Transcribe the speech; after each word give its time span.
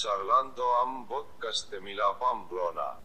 Sarlando 0.00 0.62
am 0.82 1.04
podcast 1.04 1.78
Mila 1.78 2.14
Pamplona. 2.14 2.96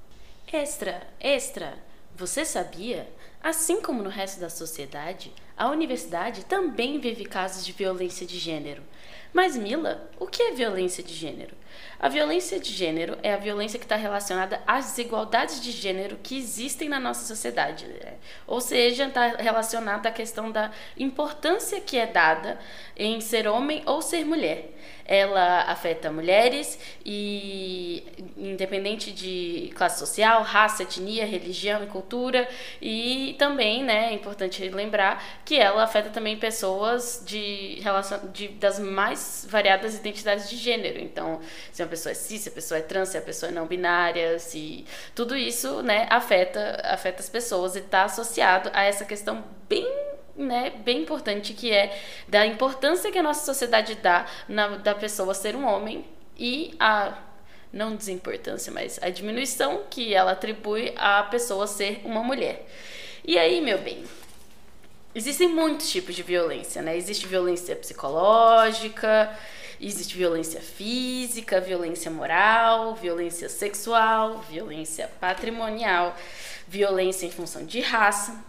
Extra, 0.47 1.05
extra! 1.19 1.77
Você 2.15 2.45
sabia? 2.45 3.05
Assim 3.43 3.81
como 3.81 4.01
no 4.01 4.09
resto 4.09 4.39
da 4.39 4.49
sociedade, 4.49 5.33
a 5.57 5.67
universidade 5.67 6.45
também 6.45 6.97
vive 6.97 7.25
casos 7.25 7.65
de 7.65 7.73
violência 7.73 8.25
de 8.25 8.39
gênero. 8.39 8.81
Mas, 9.33 9.57
Mila, 9.57 10.09
o 10.17 10.25
que 10.25 10.41
é 10.41 10.51
violência 10.51 11.03
de 11.03 11.13
gênero? 11.13 11.53
A 11.99 12.07
violência 12.07 12.57
de 12.61 12.71
gênero 12.71 13.17
é 13.21 13.33
a 13.33 13.37
violência 13.37 13.77
que 13.77 13.83
está 13.83 13.97
relacionada 13.97 14.63
às 14.65 14.85
desigualdades 14.85 15.59
de 15.59 15.71
gênero 15.71 16.17
que 16.23 16.37
existem 16.37 16.87
na 16.87 17.01
nossa 17.01 17.25
sociedade. 17.25 17.85
Né? 17.87 18.17
Ou 18.47 18.61
seja, 18.61 19.07
está 19.07 19.35
relacionada 19.35 20.07
à 20.07 20.13
questão 20.13 20.49
da 20.49 20.71
importância 20.97 21.81
que 21.81 21.97
é 21.97 22.07
dada 22.07 22.57
em 22.95 23.19
ser 23.19 23.49
homem 23.49 23.83
ou 23.85 24.01
ser 24.01 24.23
mulher 24.23 24.71
ela 25.05 25.61
afeta 25.63 26.11
mulheres 26.11 26.79
e 27.05 28.03
independente 28.35 29.11
de 29.11 29.71
classe 29.75 29.99
social, 29.99 30.41
raça, 30.41 30.83
etnia, 30.83 31.25
religião 31.25 31.83
e 31.83 31.87
cultura 31.87 32.47
e 32.81 33.35
também, 33.37 33.83
né, 33.83 34.09
é 34.09 34.13
importante 34.13 34.67
lembrar 34.69 35.23
que 35.45 35.57
ela 35.57 35.83
afeta 35.83 36.09
também 36.09 36.37
pessoas 36.37 37.23
de 37.25 37.79
relação 37.81 38.19
de, 38.33 38.47
das 38.49 38.79
mais 38.79 39.45
variadas 39.49 39.95
identidades 39.95 40.49
de 40.49 40.57
gênero. 40.57 40.99
Então, 40.99 41.39
se 41.71 41.83
uma 41.83 41.89
pessoa 41.89 42.11
é 42.11 42.15
cis, 42.15 42.41
se 42.41 42.49
a 42.49 42.51
pessoa 42.51 42.79
é 42.79 42.81
trans, 42.81 43.09
se 43.09 43.17
a 43.17 43.21
pessoa 43.21 43.51
é 43.51 43.53
não 43.53 43.67
binária, 43.67 44.39
se 44.39 44.85
tudo 45.13 45.35
isso, 45.37 45.81
né, 45.83 46.07
afeta 46.09 46.81
afeta 46.85 47.21
as 47.21 47.29
pessoas 47.29 47.75
e 47.75 47.79
está 47.79 48.03
associado 48.03 48.69
a 48.73 48.83
essa 48.83 49.05
questão 49.05 49.43
bem 49.69 50.04
né, 50.35 50.71
bem 50.83 51.01
importante, 51.01 51.53
que 51.53 51.71
é 51.71 51.97
da 52.27 52.45
importância 52.45 53.11
que 53.11 53.17
a 53.17 53.23
nossa 53.23 53.45
sociedade 53.45 53.95
dá 53.95 54.25
na, 54.47 54.77
da 54.77 54.93
pessoa 54.93 55.33
ser 55.33 55.55
um 55.55 55.65
homem 55.65 56.05
e 56.37 56.75
a 56.79 57.17
não 57.71 57.95
desimportância, 57.95 58.71
mas 58.71 58.99
a 59.01 59.09
diminuição 59.09 59.83
que 59.89 60.13
ela 60.13 60.31
atribui 60.31 60.93
à 60.95 61.23
pessoa 61.23 61.67
ser 61.67 62.01
uma 62.05 62.23
mulher. 62.23 62.65
E 63.23 63.37
aí, 63.37 63.59
meu 63.59 63.77
bem, 63.79 64.03
existem 65.13 65.49
muitos 65.49 65.89
tipos 65.89 66.15
de 66.15 66.23
violência, 66.23 66.81
né? 66.81 66.95
Existe 66.95 67.27
violência 67.27 67.75
psicológica, 67.75 69.37
existe 69.79 70.15
violência 70.17 70.61
física, 70.61 71.59
violência 71.59 72.09
moral, 72.09 72.95
violência 72.95 73.49
sexual, 73.49 74.39
violência 74.49 75.09
patrimonial, 75.19 76.15
violência 76.67 77.25
em 77.25 77.31
função 77.31 77.65
de 77.65 77.81
raça. 77.81 78.41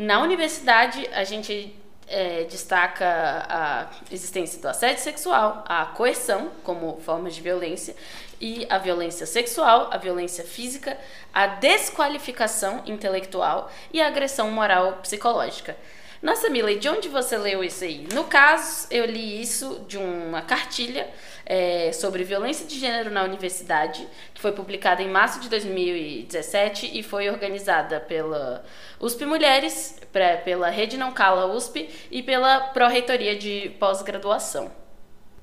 Na 0.00 0.20
universidade, 0.22 1.10
a 1.12 1.24
gente 1.24 1.74
é, 2.06 2.44
destaca 2.44 3.04
a 3.48 3.90
existência 4.12 4.62
do 4.62 4.68
assédio 4.68 5.02
sexual, 5.02 5.64
a 5.66 5.86
coerção 5.86 6.52
como 6.62 7.00
forma 7.00 7.28
de 7.28 7.40
violência 7.40 7.96
e 8.40 8.64
a 8.70 8.78
violência 8.78 9.26
sexual, 9.26 9.88
a 9.90 9.96
violência 9.96 10.44
física, 10.44 10.96
a 11.34 11.48
desqualificação 11.48 12.84
intelectual 12.86 13.72
e 13.92 14.00
a 14.00 14.06
agressão 14.06 14.52
moral 14.52 14.98
psicológica. 15.02 15.76
Nossa, 16.20 16.50
Mila, 16.50 16.74
de 16.74 16.88
onde 16.88 17.08
você 17.08 17.38
leu 17.38 17.62
isso 17.62 17.84
aí? 17.84 18.08
No 18.12 18.24
caso, 18.24 18.88
eu 18.90 19.06
li 19.06 19.40
isso 19.40 19.84
de 19.86 19.96
uma 19.96 20.42
cartilha 20.42 21.08
é, 21.46 21.92
sobre 21.92 22.24
violência 22.24 22.66
de 22.66 22.76
gênero 22.76 23.08
na 23.08 23.22
universidade, 23.22 24.06
que 24.34 24.40
foi 24.40 24.50
publicada 24.50 25.00
em 25.00 25.08
março 25.08 25.38
de 25.38 25.48
2017 25.48 26.98
e 26.98 27.04
foi 27.04 27.30
organizada 27.30 28.00
pela 28.00 28.64
USP 28.98 29.24
Mulheres, 29.26 30.00
pela 30.44 30.68
Rede 30.70 30.96
Não 30.96 31.12
Cala 31.12 31.46
USP 31.54 31.88
e 32.10 32.20
pela 32.20 32.60
Pró-Reitoria 32.60 33.36
de 33.36 33.70
Pós-Graduação. 33.78 34.72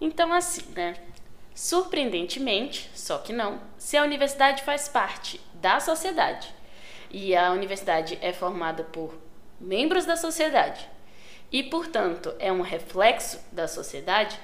Então, 0.01 0.33
assim, 0.33 0.65
né? 0.75 0.95
Surpreendentemente, 1.55 2.91
só 2.93 3.17
que 3.17 3.31
não, 3.31 3.61
se 3.77 3.95
a 3.95 4.03
universidade 4.03 4.61
faz 4.63 4.89
parte 4.89 5.39
da 5.53 5.79
sociedade 5.79 6.53
e 7.09 7.33
a 7.33 7.51
universidade 7.53 8.19
é 8.21 8.33
formada 8.33 8.83
por 8.83 9.24
membros 9.59 10.05
da 10.05 10.15
sociedade 10.15 10.89
e, 11.51 11.63
portanto, 11.63 12.33
é 12.39 12.51
um 12.51 12.61
reflexo 12.61 13.39
da 13.51 13.67
sociedade, 13.67 14.39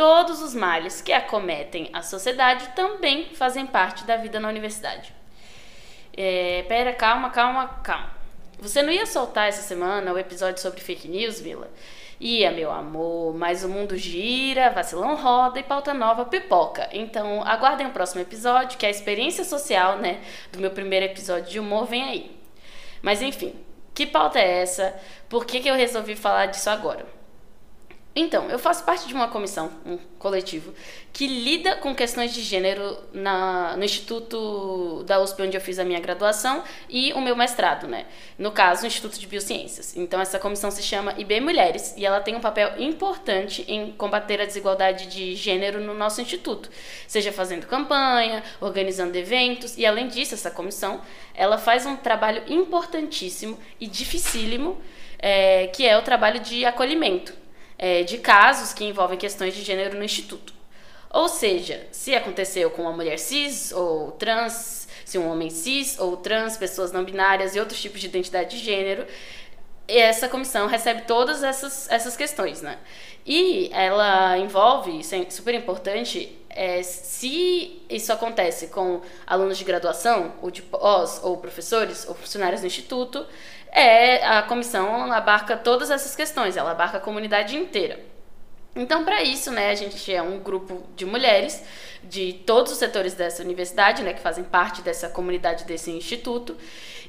Todos 0.00 0.40
os 0.40 0.54
males 0.54 1.02
que 1.02 1.12
acometem 1.12 1.90
a 1.92 2.00
sociedade 2.00 2.68
também 2.74 3.26
fazem 3.34 3.66
parte 3.66 4.04
da 4.04 4.16
vida 4.16 4.40
na 4.40 4.48
universidade. 4.48 5.12
É, 6.16 6.64
pera, 6.68 6.94
calma, 6.94 7.28
calma, 7.28 7.68
calma. 7.82 8.10
Você 8.60 8.80
não 8.80 8.90
ia 8.90 9.04
soltar 9.04 9.48
essa 9.48 9.60
semana 9.60 10.10
o 10.10 10.18
episódio 10.18 10.62
sobre 10.62 10.80
fake 10.80 11.06
news, 11.06 11.38
Vila? 11.38 11.70
Ia, 12.18 12.50
meu 12.50 12.70
amor, 12.70 13.34
mas 13.34 13.62
o 13.62 13.68
mundo 13.68 13.94
gira, 13.94 14.70
vacilão 14.70 15.16
roda 15.16 15.60
e 15.60 15.62
pauta 15.62 15.92
nova 15.92 16.24
pipoca. 16.24 16.88
Então, 16.92 17.42
aguardem 17.42 17.86
o 17.86 17.92
próximo 17.92 18.22
episódio, 18.22 18.78
que 18.78 18.86
é 18.86 18.88
a 18.88 18.90
experiência 18.90 19.44
social, 19.44 19.98
né, 19.98 20.22
do 20.50 20.60
meu 20.60 20.70
primeiro 20.70 21.04
episódio 21.04 21.50
de 21.50 21.60
humor 21.60 21.84
vem 21.84 22.04
aí. 22.04 22.40
Mas 23.02 23.20
enfim, 23.20 23.54
que 24.00 24.06
pauta 24.06 24.38
é 24.38 24.62
essa? 24.62 24.98
Por 25.28 25.44
que, 25.44 25.60
que 25.60 25.68
eu 25.68 25.74
resolvi 25.74 26.16
falar 26.16 26.46
disso 26.46 26.70
agora? 26.70 27.04
Então, 28.14 28.50
eu 28.50 28.58
faço 28.58 28.82
parte 28.82 29.06
de 29.06 29.14
uma 29.14 29.28
comissão, 29.28 29.70
um 29.86 29.96
coletivo, 30.18 30.74
que 31.12 31.28
lida 31.28 31.76
com 31.76 31.94
questões 31.94 32.34
de 32.34 32.42
gênero 32.42 32.98
na, 33.12 33.76
no 33.76 33.84
Instituto 33.84 35.04
da 35.04 35.20
USP, 35.20 35.42
onde 35.42 35.56
eu 35.56 35.60
fiz 35.60 35.78
a 35.78 35.84
minha 35.84 36.00
graduação, 36.00 36.64
e 36.88 37.12
o 37.12 37.20
meu 37.20 37.36
mestrado, 37.36 37.86
né? 37.86 38.06
No 38.36 38.50
caso, 38.50 38.82
o 38.82 38.86
Instituto 38.88 39.16
de 39.16 39.28
Biociências. 39.28 39.96
Então, 39.96 40.20
essa 40.20 40.40
comissão 40.40 40.72
se 40.72 40.82
chama 40.82 41.14
IB 41.18 41.40
Mulheres, 41.40 41.94
e 41.96 42.04
ela 42.04 42.20
tem 42.20 42.34
um 42.34 42.40
papel 42.40 42.72
importante 42.82 43.64
em 43.68 43.92
combater 43.92 44.40
a 44.40 44.44
desigualdade 44.44 45.06
de 45.06 45.36
gênero 45.36 45.80
no 45.80 45.94
nosso 45.94 46.20
instituto, 46.20 46.68
seja 47.06 47.30
fazendo 47.30 47.68
campanha, 47.68 48.42
organizando 48.60 49.16
eventos, 49.16 49.78
e 49.78 49.86
além 49.86 50.08
disso, 50.08 50.34
essa 50.34 50.50
comissão, 50.50 51.00
ela 51.32 51.58
faz 51.58 51.86
um 51.86 51.94
trabalho 51.94 52.42
importantíssimo 52.48 53.56
e 53.80 53.86
dificílimo, 53.86 54.80
é, 55.20 55.68
que 55.68 55.86
é 55.86 55.96
o 55.96 56.02
trabalho 56.02 56.40
de 56.40 56.64
acolhimento 56.64 57.39
é, 57.82 58.02
de 58.02 58.18
casos 58.18 58.74
que 58.74 58.84
envolvem 58.84 59.16
questões 59.16 59.54
de 59.54 59.62
gênero 59.62 59.96
no 59.96 60.04
Instituto. 60.04 60.52
Ou 61.08 61.28
seja, 61.28 61.88
se 61.90 62.14
aconteceu 62.14 62.70
com 62.70 62.82
uma 62.82 62.92
mulher 62.92 63.18
cis 63.18 63.72
ou 63.72 64.12
trans, 64.12 64.86
se 65.02 65.16
um 65.18 65.28
homem 65.30 65.48
cis 65.48 65.98
ou 65.98 66.14
trans, 66.18 66.58
pessoas 66.58 66.92
não 66.92 67.02
binárias 67.02 67.56
e 67.56 67.58
outros 67.58 67.80
tipos 67.80 67.98
de 67.98 68.06
identidade 68.06 68.58
de 68.58 68.62
gênero, 68.62 69.06
essa 69.88 70.28
comissão 70.28 70.66
recebe 70.66 71.02
todas 71.02 71.42
essas, 71.42 71.90
essas 71.90 72.16
questões, 72.18 72.60
né? 72.60 72.78
E 73.24 73.70
ela 73.72 74.36
envolve, 74.36 75.00
isso 75.00 75.14
é 75.14 75.30
super 75.30 75.54
importante, 75.54 76.38
é, 76.50 76.82
se 76.82 77.82
isso 77.88 78.12
acontece 78.12 78.68
com 78.68 79.00
alunos 79.26 79.56
de 79.56 79.64
graduação, 79.64 80.34
ou 80.42 80.50
de 80.50 80.62
pós, 80.62 81.20
ou 81.22 81.36
professores, 81.36 82.06
ou 82.08 82.14
funcionários 82.14 82.60
do 82.60 82.66
instituto, 82.66 83.24
é 83.72 84.26
a 84.26 84.42
comissão 84.42 85.12
abarca 85.12 85.56
todas 85.56 85.90
essas 85.90 86.16
questões, 86.16 86.56
ela 86.56 86.72
abarca 86.72 86.98
a 86.98 87.00
comunidade 87.00 87.56
inteira. 87.56 88.09
Então, 88.74 89.04
para 89.04 89.22
isso, 89.22 89.50
né, 89.50 89.70
a 89.70 89.74
gente 89.74 90.12
é 90.12 90.22
um 90.22 90.38
grupo 90.38 90.82
de 90.94 91.04
mulheres 91.04 91.62
de 92.04 92.32
todos 92.46 92.72
os 92.72 92.78
setores 92.78 93.14
dessa 93.14 93.42
universidade, 93.42 94.02
né, 94.02 94.12
que 94.12 94.20
fazem 94.20 94.44
parte 94.44 94.80
dessa 94.82 95.08
comunidade 95.08 95.64
desse 95.64 95.90
instituto. 95.90 96.56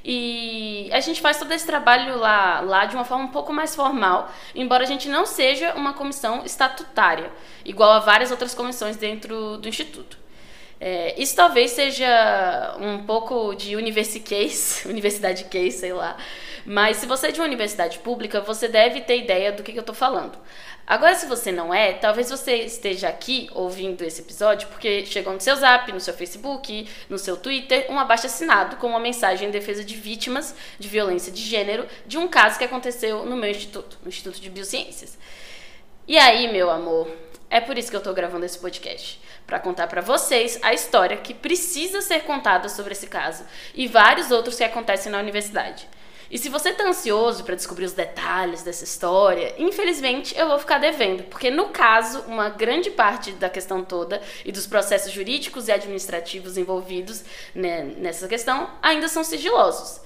E 0.03 0.89
a 0.91 0.99
gente 0.99 1.21
faz 1.21 1.37
todo 1.37 1.51
esse 1.51 1.65
trabalho 1.65 2.17
lá, 2.17 2.59
lá 2.61 2.85
de 2.85 2.95
uma 2.95 3.05
forma 3.05 3.25
um 3.25 3.31
pouco 3.31 3.53
mais 3.53 3.75
formal, 3.75 4.31
embora 4.55 4.83
a 4.83 4.87
gente 4.87 5.07
não 5.07 5.27
seja 5.27 5.75
uma 5.75 5.93
comissão 5.93 6.43
estatutária, 6.43 7.31
igual 7.63 7.91
a 7.91 7.99
várias 7.99 8.31
outras 8.31 8.55
comissões 8.55 8.97
dentro 8.97 9.57
do 9.57 9.69
instituto. 9.69 10.17
É, 10.79 11.13
isso 11.21 11.35
talvez 11.35 11.69
seja 11.69 12.75
um 12.79 13.03
pouco 13.05 13.53
de 13.53 13.75
case, 14.21 14.87
universidade 14.89 15.43
case, 15.43 15.77
sei 15.77 15.93
lá. 15.93 16.17
Mas 16.65 16.97
se 16.97 17.05
você 17.05 17.27
é 17.27 17.31
de 17.31 17.39
uma 17.39 17.47
universidade 17.47 17.99
pública, 17.99 18.41
você 18.41 18.67
deve 18.67 19.01
ter 19.01 19.17
ideia 19.17 19.51
do 19.51 19.63
que, 19.63 19.71
que 19.71 19.77
eu 19.77 19.81
estou 19.81 19.95
falando. 19.95 20.37
Agora, 20.85 21.15
se 21.15 21.25
você 21.25 21.51
não 21.51 21.73
é, 21.73 21.93
talvez 21.93 22.29
você 22.29 22.55
esteja 22.57 23.07
aqui 23.07 23.49
ouvindo 23.53 24.03
esse 24.03 24.21
episódio 24.21 24.67
porque 24.67 25.05
chegou 25.05 25.31
no 25.31 25.39
seu 25.39 25.55
zap, 25.55 25.91
no 25.91 25.99
seu 25.99 26.13
Facebook, 26.13 26.87
no 27.09 27.17
seu 27.17 27.37
Twitter, 27.37 27.85
um 27.89 27.97
abaixo 27.97 28.25
assinado 28.25 28.75
com 28.75 28.87
uma 28.87 28.99
mensagem 28.99 29.47
em 29.47 29.51
defesa 29.51 29.83
de 29.83 29.95
vítimas 29.95 30.53
de 30.77 30.87
violência 30.87 31.31
de 31.31 31.41
gênero 31.41 31.87
de 32.05 32.17
um 32.17 32.27
caso 32.27 32.57
que 32.57 32.65
aconteceu 32.65 33.25
no 33.25 33.37
meu 33.37 33.49
instituto, 33.49 33.97
no 34.03 34.09
Instituto 34.09 34.41
de 34.41 34.49
Biociências. 34.49 35.17
E 36.07 36.17
aí, 36.17 36.51
meu 36.51 36.69
amor, 36.69 37.09
é 37.49 37.61
por 37.61 37.77
isso 37.77 37.89
que 37.89 37.95
eu 37.95 37.99
estou 37.99 38.13
gravando 38.13 38.45
esse 38.45 38.59
podcast 38.59 39.21
para 39.45 39.59
contar 39.59 39.87
para 39.87 40.01
vocês 40.01 40.59
a 40.61 40.73
história 40.73 41.17
que 41.17 41.33
precisa 41.33 42.01
ser 42.01 42.23
contada 42.23 42.67
sobre 42.67 42.93
esse 42.93 43.07
caso 43.07 43.45
e 43.75 43.87
vários 43.87 44.31
outros 44.31 44.57
que 44.57 44.63
acontecem 44.63 45.11
na 45.11 45.19
universidade. 45.19 45.87
E 46.31 46.37
se 46.37 46.47
você 46.47 46.71
tá 46.71 46.87
ansioso 46.87 47.43
para 47.43 47.55
descobrir 47.55 47.83
os 47.83 47.91
detalhes 47.91 48.63
dessa 48.63 48.85
história, 48.85 49.53
infelizmente 49.57 50.33
eu 50.37 50.47
vou 50.47 50.57
ficar 50.57 50.77
devendo, 50.77 51.23
porque 51.23 51.51
no 51.51 51.69
caso, 51.69 52.21
uma 52.21 52.47
grande 52.47 52.89
parte 52.89 53.33
da 53.33 53.49
questão 53.49 53.83
toda 53.83 54.21
e 54.45 54.51
dos 54.51 54.65
processos 54.65 55.11
jurídicos 55.11 55.67
e 55.67 55.73
administrativos 55.73 56.57
envolvidos 56.57 57.25
né, 57.53 57.83
nessa 57.97 58.29
questão 58.29 58.69
ainda 58.81 59.09
são 59.09 59.25
sigilosos. 59.25 59.99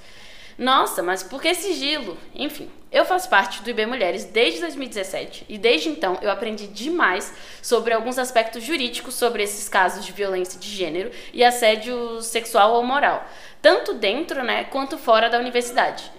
Nossa, 0.58 1.04
mas 1.04 1.22
por 1.22 1.40
que 1.40 1.54
sigilo? 1.54 2.18
Enfim, 2.34 2.72
eu 2.96 3.04
faço 3.04 3.30
parte 3.30 3.62
do 3.62 3.70
IB 3.70 3.86
Mulheres 3.86 4.24
desde 4.24 4.62
2017 4.62 5.46
e 5.50 5.58
desde 5.58 5.90
então 5.90 6.18
eu 6.22 6.32
aprendi 6.32 6.66
demais 6.66 7.34
sobre 7.62 7.94
alguns 7.94 8.18
aspectos 8.18 8.64
jurídicos 8.64 9.16
sobre 9.16 9.44
esses 9.44 9.68
casos 9.68 10.06
de 10.06 10.14
violência 10.14 10.58
de 10.58 10.70
gênero 10.70 11.12
e 11.34 11.44
assédio 11.44 12.22
sexual 12.22 12.74
ou 12.76 12.84
moral, 12.84 13.28
tanto 13.62 13.94
dentro, 13.96 14.46
né, 14.46 14.64
quanto 14.64 14.98
fora 14.98 15.30
da 15.30 15.38
universidade. 15.38 16.10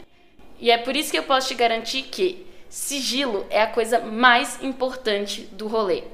E 0.61 0.71
é 0.71 0.77
por 0.77 0.95
isso 0.95 1.11
que 1.11 1.19
eu 1.19 1.23
posso 1.23 1.49
te 1.49 1.55
garantir 1.55 2.03
que 2.03 2.47
sigilo 2.69 3.47
é 3.49 3.63
a 3.63 3.69
coisa 3.69 4.01
mais 4.01 4.63
importante 4.63 5.49
do 5.53 5.69
rolê. 5.69 6.05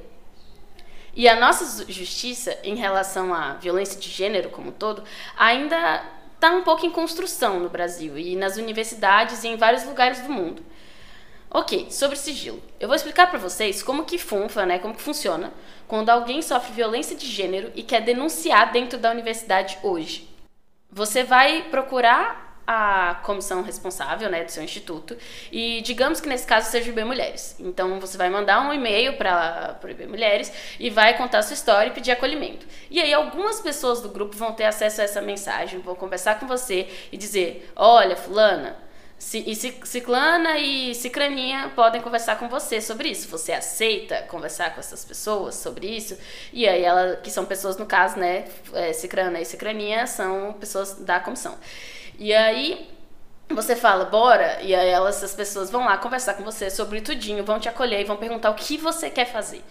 E 1.13 1.29
a 1.29 1.35
nossa 1.35 1.85
justiça 1.91 2.57
em 2.63 2.77
relação 2.77 3.35
à 3.35 3.55
violência 3.55 4.01
de 4.01 4.09
gênero 4.09 4.49
como 4.51 4.69
um 4.69 4.73
todo 4.73 5.03
ainda 5.37 6.22
está 6.43 6.51
um 6.57 6.65
pouco 6.65 6.85
em 6.85 6.91
construção 6.91 7.61
no 7.61 7.71
Brasil 7.71 8.19
e 8.19 8.35
nas 8.35 8.57
universidades 8.57 9.45
e 9.45 9.49
em 9.49 9.57
vários 9.57 9.85
lugares 9.85 10.19
do 10.23 10.29
mundo. 10.29 10.61
Ok, 11.49 11.87
sobre 11.89 12.17
sigilo. 12.17 12.61
Eu 12.81 12.89
vou 12.89 12.97
explicar 12.97 13.31
para 13.31 13.39
vocês 13.39 13.81
como 13.81 14.05
que 14.05 14.19
funfa, 14.19 14.67
né, 14.67 14.81
como 14.81 14.93
que 14.93 15.01
funciona 15.01 15.53
quando 15.87 16.11
alguém 16.11 16.43
sofre 16.43 16.73
violência 16.73 17.15
de 17.15 17.27
gênero 17.27 17.71
e 17.77 17.83
quer 17.85 18.01
denunciar 18.01 18.73
dentro 18.73 18.99
da 18.99 19.13
universidade 19.13 19.79
hoje. 19.85 20.29
Você 20.91 21.23
vai 21.23 21.63
procurar 21.71 22.52
a 22.67 23.21
comissão 23.25 23.63
responsável 23.63 24.31
né, 24.31 24.45
do 24.45 24.51
seu 24.51 24.63
instituto 24.63 25.17
e 25.51 25.81
digamos 25.83 26.21
que 26.21 26.29
nesse 26.29 26.47
caso 26.47 26.71
seja 26.71 26.87
o 26.87 26.93
IB 26.93 27.05
Mulheres. 27.05 27.57
Então 27.59 27.99
você 27.99 28.17
vai 28.17 28.31
mandar 28.31 28.61
um 28.61 28.73
e-mail 28.73 29.17
para 29.17 29.79
o 29.83 29.89
IB 29.89 30.07
Mulheres 30.07 30.53
e 30.79 30.89
vai 30.91 31.17
contar 31.17 31.39
a 31.39 31.43
sua 31.43 31.55
história 31.55 31.91
e 31.91 31.93
pedir 31.93 32.13
acolhimento. 32.13 32.67
E 32.91 33.01
aí 33.01 33.13
algumas 33.13 33.61
pessoas 33.61 34.01
do 34.01 34.09
grupo 34.09 34.37
vão 34.37 34.53
ter 34.53 34.65
acesso 34.65 35.01
a 35.01 35.05
essa 35.05 35.21
mensagem, 35.21 35.81
vão 35.81 35.95
conversar 35.95 36.39
com 36.39 36.47
você 36.47 36.89
e 37.11 37.17
dizer: 37.17 37.71
olha, 37.77 38.17
fulana, 38.17 38.77
e 39.35 39.55
Ciclana 39.55 40.59
e 40.59 40.95
Cicraninha 40.95 41.71
podem 41.77 42.03
conversar 42.03 42.37
com 42.39 42.49
você 42.49 42.81
sobre 42.81 43.09
isso. 43.09 43.29
Você 43.29 43.53
aceita 43.53 44.23
conversar 44.23 44.75
com 44.75 44.81
essas 44.81 45.05
pessoas 45.05 45.55
sobre 45.55 45.87
isso? 45.87 46.19
E 46.53 46.69
aí, 46.69 46.83
ela, 46.83 47.17
que 47.17 47.31
são 47.31 47.47
pessoas, 47.47 47.77
no 47.77 47.87
caso, 47.87 48.19
né? 48.19 48.45
É, 48.75 48.93
Cicrana 48.93 49.41
e 49.41 49.45
Cicraninha 49.45 50.07
são 50.07 50.53
pessoas 50.55 50.97
da 50.97 51.21
comissão. 51.21 51.57
E 52.19 52.33
aí 52.35 52.89
você 53.49 53.77
fala, 53.77 54.05
bora, 54.05 54.61
e 54.63 54.75
aí 54.75 54.89
elas, 54.89 55.23
as 55.23 55.35
pessoas 55.35 55.71
vão 55.71 55.85
lá 55.85 55.97
conversar 55.97 56.35
com 56.35 56.43
você 56.43 56.71
sobre 56.71 57.01
tudinho, 57.01 57.45
vão 57.45 57.59
te 57.59 57.69
acolher 57.69 58.01
e 58.01 58.05
vão 58.05 58.17
perguntar 58.17 58.51
o 58.51 58.55
que 58.55 58.77
você 58.77 59.11
quer 59.11 59.27
fazer. 59.27 59.63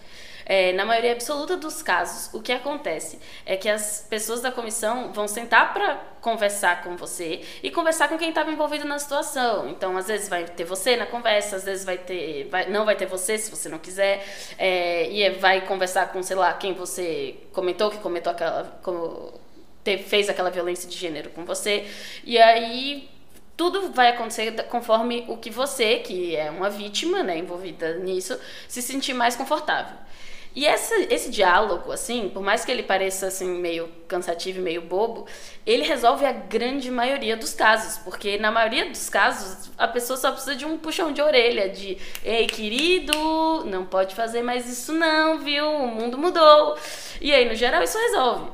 É, 0.44 0.72
na 0.72 0.84
maioria 0.84 1.12
absoluta 1.12 1.56
dos 1.56 1.82
casos, 1.82 2.32
o 2.34 2.42
que 2.42 2.52
acontece 2.52 3.18
é 3.46 3.56
que 3.56 3.68
as 3.68 4.06
pessoas 4.08 4.40
da 4.40 4.50
comissão 4.50 5.12
vão 5.12 5.28
sentar 5.28 5.72
para 5.72 5.94
conversar 6.20 6.82
com 6.82 6.96
você 6.96 7.42
e 7.62 7.70
conversar 7.70 8.08
com 8.08 8.18
quem 8.18 8.30
estava 8.30 8.50
envolvido 8.50 8.84
na 8.84 8.98
situação. 8.98 9.68
Então, 9.68 9.96
às 9.96 10.08
vezes 10.08 10.28
vai 10.28 10.44
ter 10.44 10.64
você 10.64 10.96
na 10.96 11.06
conversa, 11.06 11.56
às 11.56 11.64
vezes 11.64 11.84
vai 11.84 11.96
ter, 11.96 12.48
vai, 12.48 12.68
não 12.68 12.84
vai 12.84 12.96
ter 12.96 13.06
você 13.06 13.38
se 13.38 13.50
você 13.50 13.68
não 13.68 13.78
quiser, 13.78 14.24
é, 14.58 15.10
e 15.10 15.30
vai 15.30 15.60
conversar 15.62 16.12
com, 16.12 16.22
sei 16.22 16.36
lá, 16.36 16.52
quem 16.52 16.74
você 16.74 17.36
comentou 17.52 17.90
que 17.90 17.98
comentou 17.98 18.32
aquela, 18.32 18.64
como, 18.82 19.40
fez 20.06 20.28
aquela 20.28 20.50
violência 20.50 20.88
de 20.88 20.96
gênero 20.96 21.30
com 21.30 21.44
você. 21.44 21.86
E 22.24 22.38
aí 22.38 23.08
tudo 23.56 23.92
vai 23.92 24.08
acontecer 24.08 24.50
conforme 24.64 25.24
o 25.28 25.36
que 25.36 25.50
você, 25.50 25.98
que 25.98 26.34
é 26.34 26.50
uma 26.50 26.70
vítima, 26.70 27.22
né, 27.22 27.38
envolvida 27.38 27.96
nisso, 27.98 28.38
se 28.66 28.82
sentir 28.82 29.14
mais 29.14 29.36
confortável. 29.36 29.96
E 30.54 30.66
essa, 30.66 30.94
esse 31.08 31.30
diálogo, 31.30 31.90
assim, 31.92 32.28
por 32.28 32.42
mais 32.42 32.62
que 32.62 32.70
ele 32.70 32.82
pareça 32.82 33.26
assim 33.26 33.48
meio 33.48 33.88
cansativo 34.06 34.58
e 34.58 34.62
meio 34.62 34.82
bobo, 34.82 35.26
ele 35.64 35.82
resolve 35.82 36.26
a 36.26 36.32
grande 36.32 36.90
maioria 36.90 37.34
dos 37.36 37.54
casos, 37.54 37.96
porque 37.98 38.36
na 38.36 38.50
maioria 38.50 38.90
dos 38.90 39.08
casos 39.08 39.70
a 39.78 39.88
pessoa 39.88 40.18
só 40.18 40.30
precisa 40.30 40.54
de 40.54 40.66
um 40.66 40.76
puxão 40.76 41.10
de 41.10 41.22
orelha, 41.22 41.70
de 41.70 41.96
ei 42.22 42.46
querido, 42.46 43.64
não 43.64 43.86
pode 43.86 44.14
fazer 44.14 44.42
mais 44.42 44.68
isso 44.68 44.92
não, 44.92 45.38
viu? 45.38 45.66
O 45.66 45.88
mundo 45.88 46.18
mudou. 46.18 46.76
E 47.18 47.32
aí 47.32 47.48
no 47.48 47.54
geral 47.54 47.82
isso 47.82 47.96
resolve. 47.96 48.50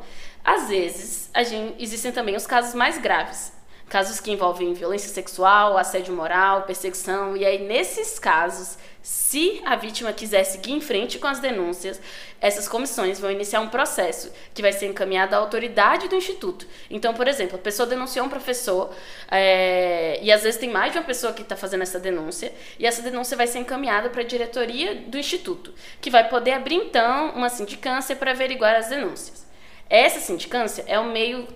Às 0.49 0.71
vezes, 0.71 1.31
gente, 1.45 1.75
existem 1.79 2.11
também 2.11 2.35
os 2.35 2.47
casos 2.47 2.73
mais 2.73 2.97
graves. 2.97 3.53
Casos 3.87 4.19
que 4.19 4.31
envolvem 4.31 4.73
violência 4.73 5.11
sexual, 5.11 5.77
assédio 5.77 6.15
moral, 6.15 6.63
perseguição. 6.63 7.37
E 7.37 7.45
aí, 7.45 7.67
nesses 7.67 8.19
casos, 8.19 8.79
se 9.03 9.61
a 9.67 9.77
vítima 9.77 10.11
quiser 10.11 10.45
seguir 10.45 10.73
em 10.73 10.81
frente 10.81 11.19
com 11.19 11.27
as 11.27 11.39
denúncias, 11.39 12.01
essas 12.41 12.67
comissões 12.67 13.21
vão 13.21 13.31
iniciar 13.31 13.61
um 13.61 13.69
processo 13.69 14.33
que 14.55 14.63
vai 14.63 14.73
ser 14.73 14.87
encaminhado 14.87 15.35
à 15.35 15.39
autoridade 15.39 16.09
do 16.09 16.17
instituto. 16.17 16.67
Então, 16.89 17.13
por 17.13 17.29
exemplo, 17.29 17.57
a 17.57 17.61
pessoa 17.61 17.87
denunciou 17.87 18.25
um 18.25 18.31
professor, 18.31 18.91
é, 19.31 20.19
e 20.23 20.33
às 20.33 20.45
vezes 20.45 20.59
tem 20.59 20.71
mais 20.71 20.93
de 20.93 20.99
uma 20.99 21.05
pessoa 21.05 21.35
que 21.35 21.43
está 21.43 21.57
fazendo 21.57 21.83
essa 21.83 22.01
denúncia, 22.01 22.55
e 22.79 22.87
essa 22.87 23.03
denúncia 23.03 23.37
vai 23.37 23.47
ser 23.47 23.59
encaminhada 23.59 24.09
para 24.09 24.23
a 24.23 24.27
diretoria 24.27 24.95
do 24.95 25.19
instituto, 25.19 25.75
que 26.01 26.09
vai 26.09 26.27
poder 26.27 26.53
abrir 26.53 26.77
então 26.77 27.33
uma 27.35 27.51
sindicância 27.51 28.17
para 28.17 28.31
averiguar 28.31 28.77
as 28.77 28.89
denúncias. 28.89 29.48
Essa 29.89 30.21
sindicância 30.21 30.85
é 30.87 30.99
o 30.99 31.05
meio 31.05 31.47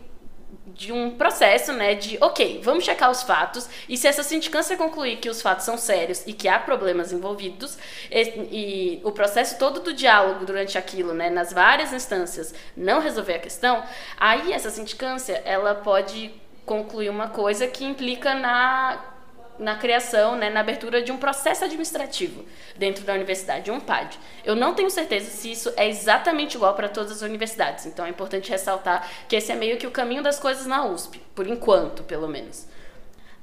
de 0.66 0.92
um 0.92 1.10
processo, 1.10 1.72
né, 1.72 1.94
de, 1.94 2.16
ok, 2.20 2.60
vamos 2.62 2.84
checar 2.84 3.10
os 3.10 3.22
fatos, 3.22 3.68
e 3.88 3.96
se 3.96 4.06
essa 4.06 4.22
sindicância 4.22 4.76
concluir 4.76 5.16
que 5.16 5.28
os 5.28 5.42
fatos 5.42 5.64
são 5.64 5.76
sérios 5.76 6.22
e 6.26 6.32
que 6.32 6.48
há 6.48 6.58
problemas 6.58 7.12
envolvidos, 7.12 7.78
e, 8.10 8.20
e, 8.50 9.00
o 9.04 9.12
processo 9.12 9.58
todo 9.58 9.80
do 9.80 9.92
diálogo 9.92 10.44
durante 10.46 10.78
aquilo, 10.78 11.12
né, 11.12 11.28
nas 11.28 11.52
várias 11.52 11.92
instâncias, 11.92 12.54
não 12.76 13.00
resolver 13.00 13.34
a 13.34 13.38
questão, 13.38 13.82
aí 14.16 14.52
essa 14.52 14.70
sindicância, 14.70 15.42
ela 15.44 15.74
pode 15.74 16.32
concluir 16.64 17.10
uma 17.10 17.28
coisa 17.28 17.66
que 17.66 17.84
implica 17.84 18.34
na 18.34 19.11
na 19.58 19.76
criação, 19.76 20.36
né, 20.36 20.50
na 20.50 20.60
abertura 20.60 21.02
de 21.02 21.12
um 21.12 21.18
processo 21.18 21.64
administrativo 21.64 22.44
dentro 22.76 23.04
da 23.04 23.12
universidade, 23.12 23.70
um 23.70 23.80
PAD. 23.80 24.18
Eu 24.44 24.56
não 24.56 24.74
tenho 24.74 24.90
certeza 24.90 25.30
se 25.30 25.52
isso 25.52 25.72
é 25.76 25.88
exatamente 25.88 26.56
igual 26.56 26.74
para 26.74 26.88
todas 26.88 27.12
as 27.12 27.22
universidades, 27.22 27.86
então 27.86 28.04
é 28.04 28.08
importante 28.08 28.50
ressaltar 28.50 29.08
que 29.28 29.36
esse 29.36 29.52
é 29.52 29.54
meio 29.54 29.76
que 29.76 29.86
o 29.86 29.90
caminho 29.90 30.22
das 30.22 30.38
coisas 30.38 30.66
na 30.66 30.84
USP, 30.86 31.20
por 31.34 31.46
enquanto, 31.46 32.02
pelo 32.02 32.28
menos. 32.28 32.66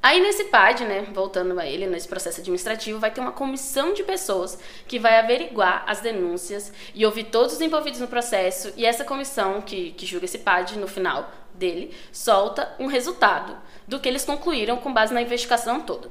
Aí 0.02 0.22
nesse 0.22 0.46
PAD, 0.46 0.86
né, 0.86 1.06
voltando 1.12 1.60
a 1.60 1.66
ele, 1.66 1.86
nesse 1.86 2.08
processo 2.08 2.40
administrativo, 2.40 3.00
vai 3.00 3.12
ter 3.12 3.20
uma 3.20 3.34
comissão 3.34 3.94
de 3.94 4.02
pessoas 4.02 4.58
que 4.88 4.98
vai 4.98 5.20
averiguar 5.20 5.84
as 5.86 6.00
denúncias 6.00 6.72
e 6.96 7.06
ouvir 7.06 7.26
todos 7.26 7.56
os 7.56 7.62
envolvidos 7.62 8.00
no 8.00 8.08
processo, 8.08 8.72
e 8.78 8.86
essa 8.86 9.04
comissão 9.04 9.62
que, 9.62 9.92
que 9.92 10.06
julga 10.06 10.24
esse 10.24 10.40
PAD, 10.40 10.78
no 10.78 10.88
final 10.88 11.30
dele, 11.60 11.96
solta 12.12 12.74
um 12.80 12.88
resultado 12.88 13.56
do 13.88 14.00
que 14.00 14.08
eles 14.08 14.26
concluíram 14.26 14.78
com 14.78 14.94
base 14.94 15.14
na 15.14 15.22
investigação 15.22 15.82
toda. 15.82 16.10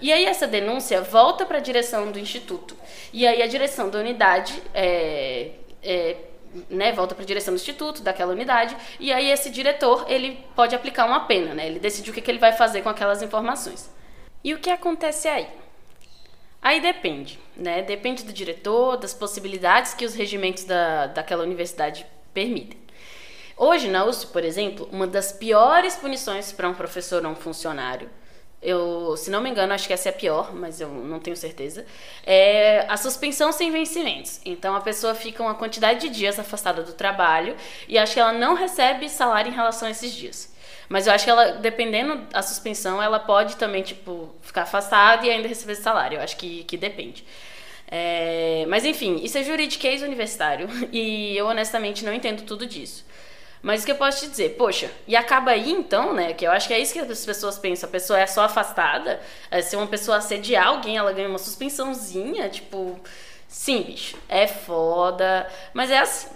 E 0.00 0.12
aí 0.12 0.24
essa 0.24 0.46
denúncia 0.46 1.02
volta 1.02 1.44
para 1.44 1.58
a 1.58 1.60
direção 1.60 2.12
do 2.12 2.18
instituto. 2.18 2.76
E 3.12 3.26
aí 3.26 3.42
a 3.42 3.46
direção 3.46 3.90
da 3.90 3.98
unidade 3.98 4.62
é, 4.72 5.50
é, 5.82 6.16
né, 6.68 6.92
volta 6.92 7.14
para 7.14 7.24
a 7.24 7.26
direção 7.26 7.54
do 7.54 7.58
instituto, 7.58 8.02
daquela 8.02 8.32
unidade, 8.32 8.76
e 8.98 9.12
aí 9.12 9.30
esse 9.30 9.50
diretor 9.50 10.04
ele 10.08 10.44
pode 10.54 10.74
aplicar 10.74 11.06
uma 11.06 11.20
pena, 11.20 11.54
né? 11.54 11.66
Ele 11.66 11.78
decide 11.78 12.10
o 12.10 12.14
que, 12.14 12.20
que 12.20 12.30
ele 12.30 12.38
vai 12.38 12.52
fazer 12.52 12.82
com 12.82 12.88
aquelas 12.88 13.22
informações. 13.22 13.90
E 14.42 14.54
o 14.54 14.58
que 14.58 14.70
acontece 14.70 15.28
aí? 15.28 15.48
Aí 16.62 16.80
depende, 16.80 17.38
né? 17.56 17.82
Depende 17.82 18.24
do 18.24 18.32
diretor, 18.32 18.96
das 18.96 19.14
possibilidades 19.14 19.94
que 19.94 20.04
os 20.04 20.14
regimentos 20.14 20.64
da, 20.64 21.06
daquela 21.06 21.42
universidade 21.42 22.06
permitem. 22.34 22.78
Hoje, 23.62 23.88
na 23.88 24.06
USP, 24.06 24.32
por 24.32 24.42
exemplo, 24.42 24.88
uma 24.90 25.06
das 25.06 25.32
piores 25.32 25.94
punições 25.94 26.50
para 26.50 26.66
um 26.66 26.72
professor 26.72 27.22
ou 27.26 27.32
um 27.32 27.34
funcionário, 27.34 28.08
eu, 28.62 29.14
se 29.18 29.30
não 29.30 29.42
me 29.42 29.50
engano, 29.50 29.74
acho 29.74 29.86
que 29.86 29.92
essa 29.92 30.08
é 30.08 30.12
a 30.12 30.14
pior, 30.14 30.54
mas 30.54 30.80
eu 30.80 30.88
não 30.88 31.20
tenho 31.20 31.36
certeza, 31.36 31.84
é 32.24 32.86
a 32.88 32.96
suspensão 32.96 33.52
sem 33.52 33.70
vencimentos. 33.70 34.40
Então, 34.46 34.74
a 34.74 34.80
pessoa 34.80 35.14
fica 35.14 35.42
uma 35.42 35.54
quantidade 35.54 36.00
de 36.00 36.08
dias 36.08 36.38
afastada 36.38 36.82
do 36.82 36.94
trabalho 36.94 37.54
e 37.86 37.98
acho 37.98 38.14
que 38.14 38.20
ela 38.20 38.32
não 38.32 38.54
recebe 38.54 39.10
salário 39.10 39.52
em 39.52 39.54
relação 39.54 39.88
a 39.88 39.90
esses 39.90 40.14
dias. 40.14 40.50
Mas 40.88 41.06
eu 41.06 41.12
acho 41.12 41.24
que 41.26 41.30
ela, 41.30 41.52
dependendo 41.52 42.16
da 42.30 42.40
suspensão, 42.40 43.02
ela 43.02 43.20
pode 43.20 43.56
também, 43.56 43.82
tipo, 43.82 44.34
ficar 44.40 44.62
afastada 44.62 45.26
e 45.26 45.30
ainda 45.30 45.46
receber 45.46 45.74
salário. 45.74 46.16
Eu 46.16 46.22
acho 46.22 46.38
que, 46.38 46.64
que 46.64 46.78
depende. 46.78 47.26
É, 47.90 48.64
mas 48.68 48.86
enfim, 48.86 49.20
isso 49.22 49.36
é 49.36 49.44
juridiquês 49.44 50.00
universitário 50.00 50.66
e 50.90 51.36
eu 51.36 51.46
honestamente 51.46 52.06
não 52.06 52.14
entendo 52.14 52.42
tudo 52.44 52.64
disso. 52.64 53.04
Mas 53.62 53.82
o 53.82 53.86
que 53.86 53.92
eu 53.92 53.96
posso 53.96 54.20
te 54.20 54.28
dizer? 54.28 54.50
Poxa, 54.56 54.90
e 55.06 55.14
acaba 55.14 55.50
aí 55.50 55.70
então, 55.70 56.14
né? 56.14 56.32
Que 56.32 56.46
eu 56.46 56.50
acho 56.50 56.66
que 56.66 56.72
é 56.72 56.78
isso 56.78 56.94
que 56.94 56.98
as 56.98 57.26
pessoas 57.26 57.58
pensam. 57.58 57.88
A 57.88 57.92
pessoa 57.92 58.18
é 58.18 58.26
só 58.26 58.42
afastada. 58.42 59.20
É, 59.50 59.60
se 59.60 59.76
uma 59.76 59.86
pessoa 59.86 60.16
assediar 60.16 60.68
alguém, 60.68 60.96
ela 60.96 61.12
ganha 61.12 61.28
uma 61.28 61.38
suspensãozinha. 61.38 62.48
Tipo, 62.48 62.98
sim, 63.46 63.82
bicho, 63.82 64.16
é 64.28 64.46
foda. 64.46 65.46
Mas 65.74 65.90
é 65.90 65.98
assim. 65.98 66.28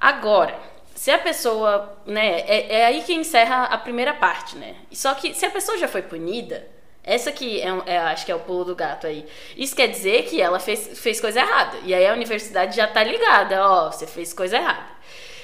Agora, 0.00 0.56
se 0.94 1.10
a 1.10 1.18
pessoa, 1.18 1.98
né? 2.06 2.40
É, 2.42 2.80
é 2.80 2.86
aí 2.86 3.02
que 3.02 3.14
encerra 3.14 3.64
a 3.64 3.76
primeira 3.76 4.14
parte, 4.14 4.56
né? 4.56 4.76
Só 4.92 5.14
que 5.14 5.34
se 5.34 5.44
a 5.44 5.50
pessoa 5.50 5.76
já 5.76 5.88
foi 5.88 6.02
punida. 6.02 6.68
Essa 7.02 7.30
aqui 7.30 7.60
é, 7.60 7.94
é, 7.94 7.98
acho 7.98 8.26
que 8.26 8.30
é 8.30 8.34
o 8.34 8.40
pulo 8.40 8.66
do 8.66 8.76
gato 8.76 9.06
aí. 9.06 9.26
Isso 9.56 9.74
quer 9.74 9.88
dizer 9.88 10.24
que 10.26 10.40
ela 10.40 10.60
fez, 10.60 11.00
fez 11.00 11.20
coisa 11.20 11.40
errada. 11.40 11.78
E 11.84 11.94
aí 11.94 12.06
a 12.06 12.12
universidade 12.12 12.76
já 12.76 12.86
tá 12.86 13.02
ligada, 13.02 13.66
ó, 13.66 13.90
você 13.90 14.06
fez 14.06 14.32
coisa 14.32 14.58
errada. 14.58 15.00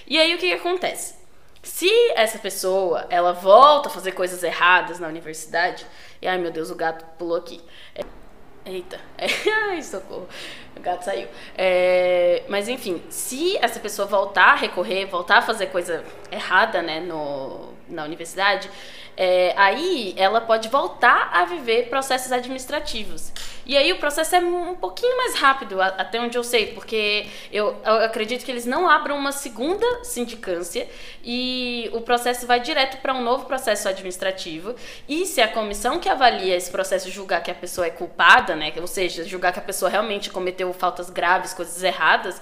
E 0.06 0.18
aí 0.18 0.34
o 0.34 0.38
que, 0.38 0.48
que 0.48 0.54
acontece? 0.54 1.15
Se 1.66 1.90
essa 2.14 2.38
pessoa, 2.38 3.06
ela 3.10 3.32
volta 3.32 3.88
a 3.88 3.90
fazer 3.90 4.12
coisas 4.12 4.42
erradas 4.44 5.00
na 5.00 5.08
universidade, 5.08 5.84
e 6.22 6.28
ai 6.28 6.38
meu 6.38 6.52
Deus, 6.52 6.70
o 6.70 6.76
gato 6.76 7.04
pulou 7.18 7.36
aqui. 7.36 7.60
É, 7.92 8.02
eita, 8.64 9.00
é, 9.18 9.26
ai 9.68 9.82
socorro, 9.82 10.28
o 10.76 10.80
gato 10.80 11.04
saiu. 11.04 11.26
É, 11.58 12.44
mas 12.48 12.68
enfim, 12.68 13.02
se 13.10 13.58
essa 13.58 13.80
pessoa 13.80 14.06
voltar 14.06 14.52
a 14.52 14.54
recorrer, 14.54 15.06
voltar 15.06 15.38
a 15.38 15.42
fazer 15.42 15.66
coisa 15.66 16.04
errada, 16.30 16.80
né, 16.82 17.00
no, 17.00 17.74
na 17.88 18.04
universidade, 18.04 18.70
é, 19.16 19.54
aí 19.56 20.14
ela 20.16 20.40
pode 20.40 20.68
voltar 20.68 21.30
a 21.32 21.44
viver 21.44 21.88
processos 21.88 22.30
administrativos. 22.32 23.32
E 23.66 23.76
aí 23.76 23.92
o 23.92 23.98
processo 23.98 24.36
é 24.36 24.38
um 24.38 24.76
pouquinho 24.76 25.16
mais 25.16 25.34
rápido, 25.34 25.82
até 25.82 26.20
onde 26.20 26.38
eu 26.38 26.44
sei, 26.44 26.68
porque 26.68 27.26
eu, 27.50 27.76
eu 27.84 27.94
acredito 28.04 28.44
que 28.44 28.50
eles 28.50 28.64
não 28.64 28.88
abram 28.88 29.18
uma 29.18 29.32
segunda 29.32 30.04
sindicância 30.04 30.86
e 31.24 31.90
o 31.92 32.00
processo 32.00 32.46
vai 32.46 32.60
direto 32.60 32.98
para 32.98 33.12
um 33.12 33.22
novo 33.24 33.44
processo 33.46 33.88
administrativo. 33.88 34.76
E 35.08 35.26
se 35.26 35.40
a 35.40 35.48
comissão 35.48 35.98
que 35.98 36.08
avalia 36.08 36.54
esse 36.54 36.70
processo 36.70 37.10
julgar 37.10 37.42
que 37.42 37.50
a 37.50 37.54
pessoa 37.54 37.88
é 37.88 37.90
culpada, 37.90 38.54
né, 38.54 38.72
ou 38.80 38.86
seja, 38.86 39.24
julgar 39.24 39.52
que 39.52 39.58
a 39.58 39.62
pessoa 39.62 39.90
realmente 39.90 40.30
cometeu 40.30 40.72
faltas 40.72 41.10
graves, 41.10 41.52
coisas 41.52 41.82
erradas, 41.82 42.40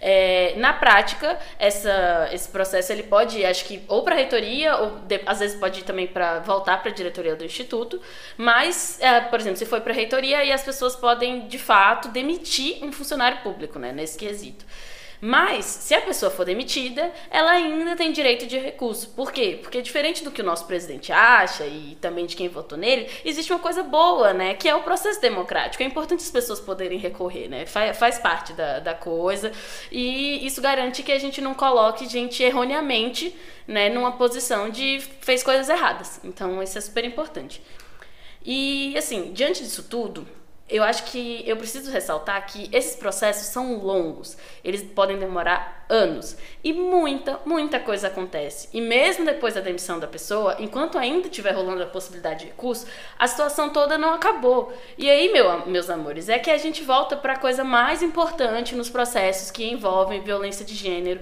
é, 0.00 0.54
na 0.56 0.72
prática, 0.72 1.38
essa, 1.58 2.28
esse 2.32 2.48
processo 2.48 2.92
ele 2.92 3.04
pode 3.04 3.38
ir, 3.38 3.46
acho 3.46 3.64
que, 3.64 3.82
ou 3.88 4.02
para 4.02 4.14
a 4.14 4.18
reitoria, 4.18 4.76
ou 4.76 4.90
de, 5.00 5.20
às 5.26 5.40
vezes 5.40 5.58
pode 5.58 5.80
ir 5.80 5.84
também 5.84 6.06
para 6.06 6.40
voltar 6.40 6.80
para 6.80 6.90
a 6.90 6.94
diretoria 6.94 7.36
do 7.36 7.44
instituto. 7.44 8.00
Mas, 8.36 9.00
é, 9.00 9.20
por 9.20 9.40
exemplo, 9.40 9.58
se 9.58 9.66
for 9.66 9.80
para 9.80 9.92
a 9.92 9.96
reitoria, 9.96 10.38
aí 10.38 10.52
as 10.52 10.62
pessoas 10.62 10.94
podem, 10.96 11.46
de 11.46 11.58
fato, 11.58 12.08
demitir 12.08 12.84
um 12.84 12.92
funcionário 12.92 13.38
público, 13.38 13.78
né, 13.78 13.92
nesse 13.92 14.18
quesito. 14.18 14.64
Mas, 15.20 15.64
se 15.64 15.94
a 15.94 16.00
pessoa 16.00 16.30
for 16.30 16.44
demitida, 16.44 17.12
ela 17.30 17.52
ainda 17.52 17.96
tem 17.96 18.12
direito 18.12 18.46
de 18.46 18.58
recurso. 18.58 19.08
Por 19.10 19.32
quê? 19.32 19.58
Porque 19.62 19.80
diferente 19.80 20.22
do 20.22 20.30
que 20.30 20.42
o 20.42 20.44
nosso 20.44 20.66
presidente 20.66 21.12
acha 21.12 21.66
e 21.66 21.96
também 22.00 22.26
de 22.26 22.36
quem 22.36 22.48
votou 22.48 22.76
nele, 22.76 23.08
existe 23.24 23.52
uma 23.52 23.58
coisa 23.58 23.82
boa, 23.82 24.32
né? 24.32 24.54
Que 24.54 24.68
é 24.68 24.74
o 24.74 24.82
processo 24.82 25.20
democrático. 25.20 25.82
É 25.82 25.86
importante 25.86 26.20
as 26.20 26.30
pessoas 26.30 26.60
poderem 26.60 26.98
recorrer, 26.98 27.48
né? 27.48 27.66
Faz, 27.66 27.96
faz 27.96 28.18
parte 28.18 28.52
da, 28.52 28.80
da 28.80 28.94
coisa. 28.94 29.52
E 29.90 30.44
isso 30.46 30.60
garante 30.60 31.02
que 31.02 31.12
a 31.12 31.18
gente 31.18 31.40
não 31.40 31.54
coloque 31.54 32.08
gente 32.08 32.42
erroneamente 32.42 33.34
né, 33.66 33.88
numa 33.88 34.12
posição 34.12 34.68
de 34.68 35.00
fez 35.20 35.42
coisas 35.42 35.68
erradas. 35.68 36.20
Então, 36.22 36.62
isso 36.62 36.76
é 36.76 36.80
super 36.80 37.04
importante. 37.04 37.62
E, 38.44 38.96
assim, 38.96 39.32
diante 39.32 39.62
disso 39.62 39.84
tudo, 39.84 40.26
eu 40.74 40.82
acho 40.82 41.04
que 41.04 41.44
eu 41.46 41.56
preciso 41.56 41.88
ressaltar 41.88 42.44
que 42.48 42.68
esses 42.72 42.96
processos 42.96 43.46
são 43.46 43.76
longos, 43.76 44.36
eles 44.64 44.82
podem 44.82 45.16
demorar 45.16 45.86
anos 45.88 46.36
e 46.64 46.72
muita, 46.72 47.38
muita 47.46 47.78
coisa 47.78 48.08
acontece. 48.08 48.68
E 48.72 48.80
mesmo 48.80 49.24
depois 49.24 49.54
da 49.54 49.60
demissão 49.60 50.00
da 50.00 50.08
pessoa, 50.08 50.56
enquanto 50.58 50.98
ainda 50.98 51.28
estiver 51.28 51.52
rolando 51.52 51.84
a 51.84 51.86
possibilidade 51.86 52.40
de 52.40 52.46
recurso, 52.46 52.88
a 53.16 53.28
situação 53.28 53.70
toda 53.70 53.96
não 53.96 54.14
acabou. 54.14 54.76
E 54.98 55.08
aí, 55.08 55.32
meu, 55.32 55.64
meus 55.64 55.88
amores, 55.88 56.28
é 56.28 56.40
que 56.40 56.50
a 56.50 56.58
gente 56.58 56.82
volta 56.82 57.16
para 57.16 57.34
a 57.34 57.38
coisa 57.38 57.62
mais 57.62 58.02
importante 58.02 58.74
nos 58.74 58.90
processos 58.90 59.52
que 59.52 59.64
envolvem 59.64 60.22
violência 60.22 60.64
de 60.64 60.74
gênero, 60.74 61.20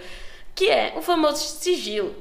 que 0.54 0.70
é 0.70 0.94
o 0.96 1.02
famoso 1.02 1.44
sigilo. 1.58 2.14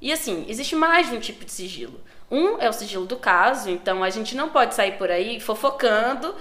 E 0.00 0.10
assim, 0.10 0.46
existe 0.48 0.74
mais 0.74 1.10
de 1.10 1.14
um 1.14 1.20
tipo 1.20 1.44
de 1.44 1.52
sigilo. 1.52 2.00
Um 2.30 2.58
é 2.58 2.70
o 2.70 2.72
sigilo 2.72 3.04
do 3.04 3.16
caso, 3.16 3.68
então 3.68 4.02
a 4.02 4.08
gente 4.08 4.34
não 4.34 4.48
pode 4.48 4.74
sair 4.74 4.92
por 4.92 5.10
aí 5.10 5.38
fofocando 5.40 6.34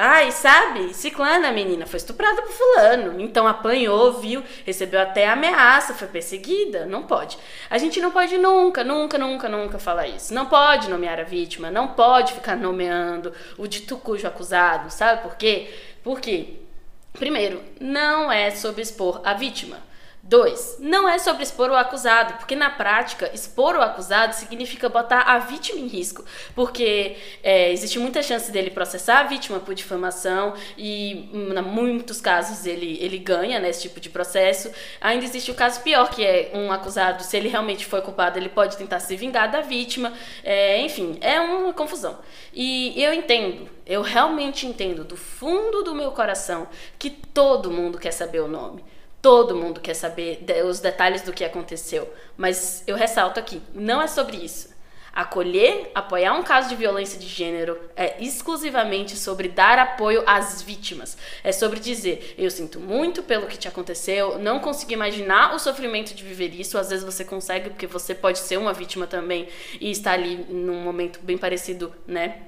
Ai, 0.00 0.30
sabe? 0.30 0.94
Ciclana, 0.94 1.50
menina, 1.50 1.84
foi 1.84 1.96
estuprada 1.96 2.40
por 2.40 2.52
fulano. 2.52 3.20
Então 3.20 3.48
apanhou, 3.48 4.12
viu, 4.12 4.44
recebeu 4.64 5.00
até 5.00 5.28
ameaça, 5.28 5.92
foi 5.92 6.06
perseguida. 6.06 6.86
Não 6.86 7.02
pode. 7.02 7.36
A 7.68 7.78
gente 7.78 8.00
não 8.00 8.12
pode 8.12 8.38
nunca, 8.38 8.84
nunca, 8.84 9.18
nunca, 9.18 9.48
nunca 9.48 9.76
falar 9.76 10.06
isso. 10.06 10.32
Não 10.32 10.46
pode 10.46 10.88
nomear 10.88 11.18
a 11.18 11.24
vítima, 11.24 11.68
não 11.68 11.88
pode 11.88 12.32
ficar 12.32 12.54
nomeando 12.56 13.34
o 13.58 13.66
dito 13.66 13.96
cujo 13.96 14.24
acusado. 14.24 14.88
Sabe 14.88 15.20
por 15.20 15.34
quê? 15.34 15.74
Porque, 16.04 16.60
primeiro, 17.14 17.60
não 17.80 18.30
é 18.30 18.52
sobre 18.52 18.82
expor 18.82 19.20
a 19.24 19.34
vítima. 19.34 19.78
Dois, 20.22 20.76
não 20.78 21.08
é 21.08 21.18
sobre 21.18 21.42
expor 21.42 21.70
o 21.70 21.74
acusado, 21.74 22.34
porque 22.34 22.54
na 22.54 22.68
prática, 22.68 23.30
expor 23.32 23.76
o 23.76 23.80
acusado 23.80 24.34
significa 24.34 24.86
botar 24.86 25.22
a 25.22 25.38
vítima 25.38 25.80
em 25.80 25.86
risco, 25.86 26.22
porque 26.54 27.16
é, 27.42 27.72
existe 27.72 27.98
muita 27.98 28.22
chance 28.22 28.52
dele 28.52 28.70
processar 28.70 29.20
a 29.20 29.22
vítima 29.22 29.58
por 29.58 29.74
difamação 29.74 30.52
e, 30.76 31.30
em 31.32 31.62
muitos 31.62 32.20
casos, 32.20 32.66
ele, 32.66 32.98
ele 33.00 33.16
ganha 33.16 33.58
nesse 33.58 33.82
tipo 33.82 34.00
de 34.00 34.10
processo. 34.10 34.70
Ainda 35.00 35.24
existe 35.24 35.50
o 35.50 35.54
caso 35.54 35.80
pior, 35.80 36.10
que 36.10 36.22
é 36.22 36.50
um 36.52 36.70
acusado, 36.70 37.22
se 37.22 37.34
ele 37.34 37.48
realmente 37.48 37.86
foi 37.86 38.02
culpado, 38.02 38.38
ele 38.38 38.50
pode 38.50 38.76
tentar 38.76 39.00
se 39.00 39.16
vingar 39.16 39.50
da 39.50 39.62
vítima. 39.62 40.12
É, 40.44 40.78
enfim, 40.82 41.16
é 41.22 41.40
uma 41.40 41.72
confusão. 41.72 42.18
E 42.52 43.02
eu 43.02 43.14
entendo, 43.14 43.66
eu 43.86 44.02
realmente 44.02 44.66
entendo 44.66 45.04
do 45.04 45.16
fundo 45.16 45.82
do 45.82 45.94
meu 45.94 46.10
coração 46.10 46.68
que 46.98 47.08
todo 47.08 47.70
mundo 47.70 47.98
quer 47.98 48.12
saber 48.12 48.40
o 48.40 48.48
nome. 48.48 48.84
Todo 49.20 49.56
mundo 49.56 49.80
quer 49.80 49.94
saber 49.94 50.44
os 50.64 50.78
detalhes 50.78 51.22
do 51.22 51.32
que 51.32 51.44
aconteceu, 51.44 52.12
mas 52.36 52.84
eu 52.86 52.96
ressalto 52.96 53.40
aqui, 53.40 53.60
não 53.74 54.00
é 54.00 54.06
sobre 54.06 54.36
isso. 54.36 54.76
Acolher, 55.18 55.90
apoiar 55.96 56.34
um 56.34 56.44
caso 56.44 56.68
de 56.68 56.76
violência 56.76 57.18
de 57.18 57.26
gênero 57.26 57.76
é 57.96 58.22
exclusivamente 58.22 59.16
sobre 59.16 59.48
dar 59.48 59.76
apoio 59.76 60.22
às 60.24 60.62
vítimas. 60.62 61.18
É 61.42 61.50
sobre 61.50 61.80
dizer: 61.80 62.36
eu 62.38 62.48
sinto 62.48 62.78
muito 62.78 63.24
pelo 63.24 63.48
que 63.48 63.58
te 63.58 63.66
aconteceu, 63.66 64.38
não 64.38 64.60
consigo 64.60 64.92
imaginar 64.92 65.56
o 65.56 65.58
sofrimento 65.58 66.14
de 66.14 66.22
viver 66.22 66.54
isso. 66.54 66.78
Às 66.78 66.90
vezes 66.90 67.04
você 67.04 67.24
consegue, 67.24 67.70
porque 67.70 67.86
você 67.86 68.14
pode 68.14 68.38
ser 68.38 68.58
uma 68.58 68.72
vítima 68.72 69.08
também 69.08 69.48
e 69.80 69.90
estar 69.90 70.12
ali 70.12 70.36
num 70.36 70.80
momento 70.84 71.18
bem 71.20 71.36
parecido, 71.36 71.92
né? 72.06 72.42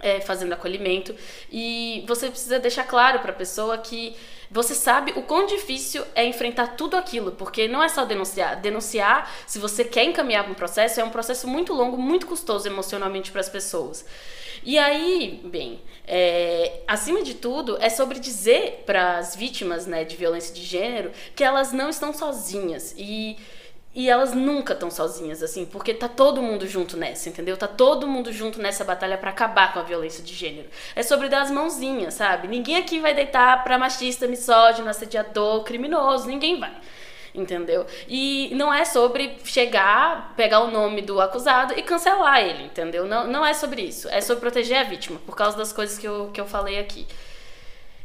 É, 0.00 0.20
fazendo 0.20 0.52
acolhimento. 0.52 1.12
E 1.50 2.04
você 2.06 2.30
precisa 2.30 2.60
deixar 2.60 2.84
claro 2.84 3.18
para 3.18 3.32
a 3.32 3.34
pessoa 3.34 3.78
que 3.78 4.14
você 4.56 4.74
sabe 4.74 5.12
o 5.14 5.22
quão 5.22 5.44
difícil 5.44 6.02
é 6.14 6.24
enfrentar 6.24 6.68
tudo 6.68 6.96
aquilo, 6.96 7.32
porque 7.32 7.68
não 7.68 7.82
é 7.82 7.90
só 7.90 8.06
denunciar. 8.06 8.58
Denunciar, 8.58 9.30
se 9.46 9.58
você 9.58 9.84
quer 9.84 10.04
encaminhar 10.04 10.44
para 10.44 10.52
um 10.52 10.54
processo, 10.54 10.98
é 10.98 11.04
um 11.04 11.10
processo 11.10 11.46
muito 11.46 11.74
longo, 11.74 11.98
muito 11.98 12.26
custoso 12.26 12.66
emocionalmente 12.66 13.30
para 13.30 13.42
as 13.42 13.50
pessoas. 13.50 14.06
E 14.64 14.78
aí, 14.78 15.42
bem, 15.44 15.82
é, 16.06 16.80
acima 16.88 17.22
de 17.22 17.34
tudo, 17.34 17.76
é 17.82 17.90
sobre 17.90 18.18
dizer 18.18 18.82
para 18.86 19.18
as 19.18 19.36
vítimas 19.36 19.86
né, 19.86 20.04
de 20.04 20.16
violência 20.16 20.54
de 20.54 20.62
gênero 20.62 21.12
que 21.34 21.44
elas 21.44 21.74
não 21.74 21.90
estão 21.90 22.14
sozinhas. 22.14 22.94
E 22.96 23.36
e 23.96 24.10
elas 24.10 24.34
nunca 24.34 24.74
estão 24.74 24.90
sozinhas, 24.90 25.42
assim, 25.42 25.64
porque 25.64 25.94
tá 25.94 26.06
todo 26.06 26.42
mundo 26.42 26.68
junto 26.68 26.98
nessa, 26.98 27.30
entendeu? 27.30 27.56
Tá 27.56 27.66
todo 27.66 28.06
mundo 28.06 28.30
junto 28.30 28.60
nessa 28.60 28.84
batalha 28.84 29.16
para 29.16 29.30
acabar 29.30 29.72
com 29.72 29.78
a 29.78 29.82
violência 29.82 30.22
de 30.22 30.34
gênero. 30.34 30.68
É 30.94 31.02
sobre 31.02 31.30
dar 31.30 31.40
as 31.40 31.50
mãozinhas, 31.50 32.12
sabe? 32.12 32.46
Ninguém 32.46 32.76
aqui 32.76 33.00
vai 33.00 33.14
deitar 33.14 33.64
pra 33.64 33.78
machista, 33.78 34.26
misógino, 34.26 34.90
assediador, 34.90 35.64
criminoso, 35.64 36.28
ninguém 36.28 36.60
vai. 36.60 36.76
Entendeu? 37.34 37.86
E 38.06 38.50
não 38.54 38.72
é 38.72 38.84
sobre 38.84 39.38
chegar, 39.44 40.34
pegar 40.36 40.60
o 40.60 40.70
nome 40.70 41.00
do 41.00 41.18
acusado 41.18 41.72
e 41.74 41.82
cancelar 41.82 42.40
ele, 42.40 42.64
entendeu? 42.64 43.06
Não, 43.06 43.26
não 43.26 43.46
é 43.46 43.54
sobre 43.54 43.80
isso. 43.80 44.10
É 44.10 44.20
sobre 44.20 44.42
proteger 44.42 44.76
a 44.76 44.82
vítima, 44.82 45.18
por 45.24 45.34
causa 45.34 45.56
das 45.56 45.72
coisas 45.72 45.96
que 45.96 46.06
eu, 46.06 46.30
que 46.34 46.40
eu 46.40 46.46
falei 46.46 46.78
aqui. 46.78 47.06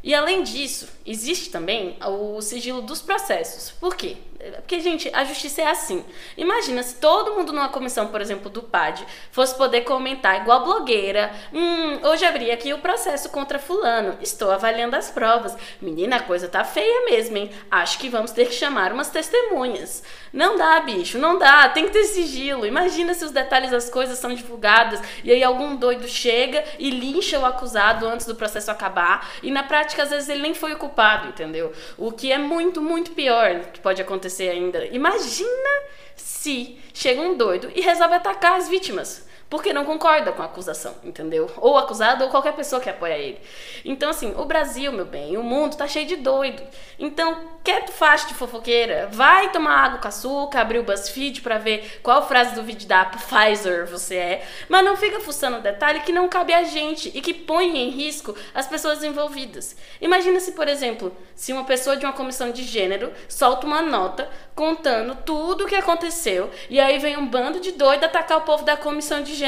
E 0.02 0.14
além 0.14 0.42
disso, 0.42 0.88
existe 1.06 1.50
também 1.50 1.96
o 2.04 2.40
sigilo 2.40 2.82
dos 2.82 3.00
processos. 3.00 3.70
Por 3.70 3.94
quê? 3.94 4.16
Porque, 4.56 4.80
gente, 4.80 5.08
a 5.14 5.22
justiça 5.22 5.62
é 5.62 5.68
assim. 5.68 6.04
Imagina 6.36 6.82
se 6.82 6.96
todo 6.96 7.34
mundo 7.34 7.52
numa 7.52 7.68
comissão, 7.68 8.08
por 8.08 8.20
exemplo, 8.20 8.50
do 8.50 8.60
PAD, 8.60 9.06
fosse 9.30 9.54
poder 9.54 9.82
comentar 9.82 10.40
igual 10.40 10.64
blogueira. 10.64 11.32
Hum, 11.52 12.00
hoje 12.02 12.24
abri 12.24 12.50
aqui 12.50 12.72
o 12.72 12.78
processo 12.78 13.28
contra 13.28 13.60
fulano. 13.60 14.18
Estou 14.20 14.50
avaliando 14.50 14.96
as 14.96 15.10
provas. 15.10 15.56
Menina, 15.80 16.16
a 16.16 16.22
coisa 16.22 16.48
tá 16.48 16.64
feia 16.64 17.04
mesmo, 17.04 17.36
hein? 17.36 17.50
Acho 17.70 17.98
que 17.98 18.08
vamos 18.08 18.32
ter 18.32 18.46
que 18.46 18.54
chamar 18.54 18.92
umas 18.92 19.10
testemunhas. 19.10 20.02
Não 20.32 20.56
dá, 20.56 20.80
bicho, 20.80 21.18
não 21.18 21.38
dá. 21.38 21.68
Tem 21.68 21.84
que 21.84 21.92
ter 21.92 22.04
sigilo. 22.04 22.66
Imagina 22.66 23.14
se 23.14 23.24
os 23.24 23.30
detalhes 23.30 23.70
das 23.70 23.90
coisas 23.90 24.18
são 24.18 24.34
divulgados 24.34 24.98
e 25.22 25.30
aí 25.30 25.44
algum 25.44 25.76
doido 25.76 26.08
chega 26.08 26.64
e 26.78 26.90
lincha 26.90 27.38
o 27.38 27.44
acusado 27.44 28.08
antes 28.08 28.26
do 28.26 28.34
processo 28.34 28.70
acabar. 28.70 29.28
E 29.42 29.50
na 29.50 29.62
prática, 29.62 29.91
às 30.00 30.10
vezes, 30.10 30.28
ele 30.28 30.42
nem 30.42 30.54
foi 30.54 30.72
o 30.72 30.76
culpado, 30.76 31.28
entendeu? 31.28 31.72
O 31.98 32.10
que 32.12 32.32
é 32.32 32.38
muito, 32.38 32.80
muito 32.80 33.12
pior 33.12 33.60
que 33.72 33.80
pode 33.80 34.00
acontecer 34.00 34.48
ainda. 34.48 34.86
Imagina 34.86 35.70
se 36.16 36.78
chega 36.94 37.20
um 37.20 37.36
doido 37.36 37.70
e 37.74 37.80
resolve 37.80 38.14
atacar 38.14 38.56
as 38.56 38.68
vítimas. 38.68 39.26
Porque 39.52 39.70
não 39.70 39.84
concorda 39.84 40.32
com 40.32 40.40
a 40.40 40.46
acusação, 40.46 40.94
entendeu? 41.04 41.46
Ou 41.58 41.74
o 41.74 41.76
acusado 41.76 42.24
ou 42.24 42.30
qualquer 42.30 42.54
pessoa 42.54 42.80
que 42.80 42.88
apoia 42.88 43.18
ele. 43.18 43.38
Então, 43.84 44.08
assim, 44.08 44.32
o 44.38 44.46
Brasil, 44.46 44.90
meu 44.90 45.04
bem, 45.04 45.36
o 45.36 45.42
mundo 45.42 45.76
tá 45.76 45.86
cheio 45.86 46.06
de 46.06 46.16
doido. 46.16 46.62
Então, 46.98 47.36
quer 47.62 47.84
tu 47.84 47.92
faz 47.92 48.26
de 48.26 48.32
fofoqueira? 48.32 49.10
Vai 49.12 49.52
tomar 49.52 49.76
água 49.76 49.98
com 49.98 50.08
açúcar, 50.08 50.62
abrir 50.62 50.78
o 50.78 50.84
BuzzFeed 50.84 51.42
para 51.42 51.58
ver 51.58 52.00
qual 52.02 52.26
frase 52.26 52.54
do 52.54 52.62
vídeo 52.62 52.88
da 52.88 53.04
Pfizer 53.04 53.86
você 53.86 54.16
é, 54.16 54.46
mas 54.70 54.82
não 54.82 54.96
fica 54.96 55.20
fuçando 55.20 55.60
detalhe 55.60 56.00
que 56.00 56.12
não 56.12 56.30
cabe 56.30 56.54
a 56.54 56.64
gente 56.64 57.10
e 57.14 57.20
que 57.20 57.34
põe 57.34 57.76
em 57.76 57.90
risco 57.90 58.34
as 58.54 58.66
pessoas 58.66 59.04
envolvidas. 59.04 59.76
Imagina 60.00 60.40
se, 60.40 60.52
por 60.52 60.66
exemplo, 60.66 61.14
se 61.34 61.52
uma 61.52 61.64
pessoa 61.64 61.94
de 61.94 62.06
uma 62.06 62.14
comissão 62.14 62.52
de 62.52 62.62
gênero 62.62 63.12
solta 63.28 63.66
uma 63.66 63.82
nota 63.82 64.30
contando 64.54 65.14
tudo 65.26 65.64
o 65.64 65.66
que 65.66 65.74
aconteceu 65.74 66.50
e 66.70 66.80
aí 66.80 66.98
vem 66.98 67.18
um 67.18 67.26
bando 67.26 67.60
de 67.60 67.72
doido 67.72 68.04
atacar 68.04 68.38
o 68.38 68.42
povo 68.42 68.64
da 68.64 68.78
comissão 68.78 69.22
de 69.22 69.34
gênero. 69.34 69.41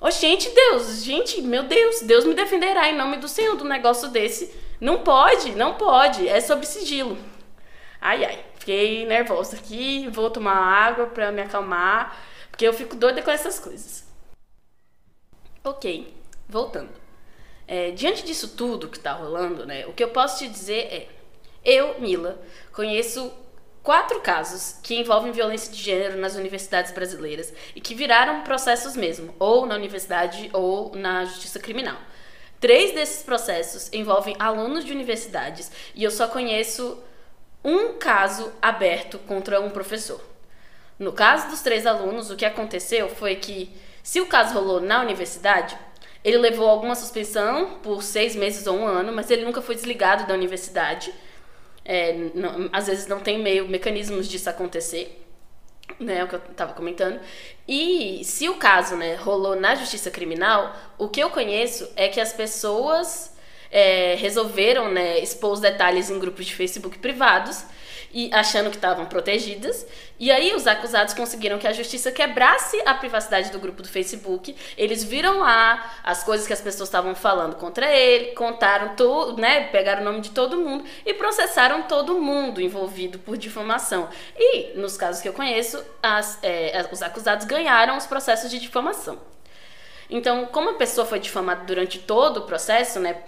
Oh, 0.00 0.10
gente, 0.10 0.48
Deus, 0.50 1.02
gente, 1.02 1.42
meu 1.42 1.64
Deus, 1.64 2.02
Deus 2.02 2.24
me 2.24 2.34
defenderá 2.34 2.88
em 2.88 2.96
nome 2.96 3.16
do 3.16 3.26
Senhor 3.26 3.56
do 3.56 3.64
negócio 3.64 4.08
desse. 4.08 4.54
Não 4.80 5.02
pode, 5.02 5.52
não 5.52 5.74
pode, 5.74 6.28
é 6.28 6.40
sobre 6.40 6.66
sigilo. 6.66 7.18
Ai, 8.00 8.24
ai, 8.24 8.44
fiquei 8.54 9.04
nervosa 9.06 9.56
aqui, 9.56 10.08
vou 10.08 10.30
tomar 10.30 10.54
água 10.54 11.06
pra 11.06 11.32
me 11.32 11.42
acalmar, 11.42 12.16
porque 12.48 12.66
eu 12.66 12.72
fico 12.72 12.94
doida 12.94 13.22
com 13.22 13.30
essas 13.30 13.58
coisas. 13.58 14.06
Ok, 15.64 16.14
voltando. 16.48 16.90
É, 17.66 17.90
diante 17.90 18.24
disso 18.24 18.56
tudo 18.56 18.88
que 18.88 19.00
tá 19.00 19.12
rolando, 19.12 19.66
né, 19.66 19.84
o 19.86 19.92
que 19.92 20.02
eu 20.02 20.10
posso 20.10 20.38
te 20.38 20.48
dizer 20.48 20.86
é: 20.92 21.08
eu, 21.64 22.00
Mila, 22.00 22.40
conheço 22.72 23.32
quatro 23.82 24.20
casos 24.20 24.76
que 24.82 24.96
envolvem 24.96 25.32
violência 25.32 25.72
de 25.72 25.82
gênero 25.82 26.18
nas 26.18 26.36
universidades 26.36 26.92
brasileiras 26.92 27.52
e 27.74 27.80
que 27.80 27.94
viraram 27.94 28.42
processos 28.42 28.96
mesmo, 28.96 29.34
ou 29.38 29.66
na 29.66 29.74
universidade 29.74 30.50
ou 30.52 30.94
na 30.94 31.24
justiça 31.24 31.58
criminal. 31.58 31.96
Três 32.60 32.92
desses 32.92 33.22
processos 33.22 33.88
envolvem 33.92 34.34
alunos 34.38 34.84
de 34.84 34.92
universidades 34.92 35.70
e 35.94 36.02
eu 36.02 36.10
só 36.10 36.26
conheço 36.26 37.02
um 37.64 37.94
caso 37.94 38.52
aberto 38.60 39.18
contra 39.20 39.60
um 39.60 39.70
professor. 39.70 40.20
No 40.98 41.12
caso 41.12 41.48
dos 41.48 41.60
três 41.60 41.86
alunos, 41.86 42.30
o 42.30 42.36
que 42.36 42.44
aconteceu 42.44 43.08
foi 43.08 43.36
que, 43.36 43.72
se 44.02 44.20
o 44.20 44.26
caso 44.26 44.54
rolou 44.54 44.80
na 44.80 45.00
universidade, 45.00 45.78
ele 46.24 46.38
levou 46.38 46.68
alguma 46.68 46.96
suspensão 46.96 47.78
por 47.82 48.02
seis 48.02 48.34
meses 48.34 48.66
ou 48.66 48.76
um 48.76 48.86
ano, 48.86 49.12
mas 49.12 49.30
ele 49.30 49.44
nunca 49.44 49.62
foi 49.62 49.76
desligado 49.76 50.26
da 50.26 50.34
universidade 50.34 51.12
é, 51.88 52.12
não, 52.34 52.68
às 52.70 52.86
vezes 52.86 53.06
não 53.06 53.18
tem 53.18 53.38
meio 53.38 53.66
mecanismos 53.66 54.28
disso 54.28 54.50
acontecer, 54.50 55.24
né, 55.98 56.22
o 56.22 56.28
que 56.28 56.34
eu 56.34 56.42
estava 56.50 56.74
comentando. 56.74 57.18
E 57.66 58.22
se 58.24 58.46
o 58.46 58.56
caso, 58.56 58.94
né, 58.94 59.14
rolou 59.14 59.56
na 59.56 59.74
justiça 59.74 60.10
criminal, 60.10 60.76
o 60.98 61.08
que 61.08 61.18
eu 61.18 61.30
conheço 61.30 61.90
é 61.96 62.08
que 62.08 62.20
as 62.20 62.30
pessoas 62.30 63.34
é, 63.70 64.14
resolveram, 64.16 64.92
né, 64.92 65.18
expor 65.18 65.52
os 65.52 65.60
detalhes 65.60 66.10
em 66.10 66.18
grupos 66.18 66.44
de 66.44 66.54
Facebook 66.54 66.98
privados 66.98 67.64
e 68.12 68.30
achando 68.32 68.70
que 68.70 68.76
estavam 68.76 69.06
protegidas. 69.06 69.86
E 70.18 70.30
aí 70.30 70.54
os 70.54 70.66
acusados 70.66 71.14
conseguiram 71.14 71.58
que 71.58 71.66
a 71.66 71.72
justiça 71.72 72.10
quebrasse 72.10 72.80
a 72.84 72.94
privacidade 72.94 73.50
do 73.50 73.58
grupo 73.58 73.82
do 73.82 73.88
Facebook. 73.88 74.54
Eles 74.76 75.04
viram 75.04 75.40
lá 75.40 76.00
as 76.02 76.24
coisas 76.24 76.46
que 76.46 76.52
as 76.52 76.60
pessoas 76.60 76.88
estavam 76.88 77.14
falando 77.14 77.56
contra 77.56 77.90
ele, 77.90 78.32
contaram 78.32 78.96
tudo, 78.96 79.40
né, 79.40 79.68
pegaram 79.68 80.02
o 80.02 80.04
nome 80.04 80.20
de 80.20 80.30
todo 80.30 80.56
mundo 80.56 80.84
e 81.06 81.14
processaram 81.14 81.82
todo 81.82 82.20
mundo 82.20 82.60
envolvido 82.60 83.18
por 83.18 83.36
difamação. 83.36 84.08
E 84.36 84.78
nos 84.78 84.96
casos 84.96 85.22
que 85.22 85.28
eu 85.28 85.32
conheço, 85.32 85.82
as, 86.02 86.38
é, 86.42 86.88
os 86.90 87.02
acusados 87.02 87.46
ganharam 87.46 87.96
os 87.96 88.06
processos 88.06 88.50
de 88.50 88.58
difamação. 88.58 89.18
Então, 90.10 90.46
como 90.46 90.70
a 90.70 90.74
pessoa 90.74 91.06
foi 91.06 91.18
difamada 91.18 91.64
durante 91.64 91.98
todo 91.98 92.38
o 92.38 92.42
processo, 92.42 92.98
né, 92.98 93.22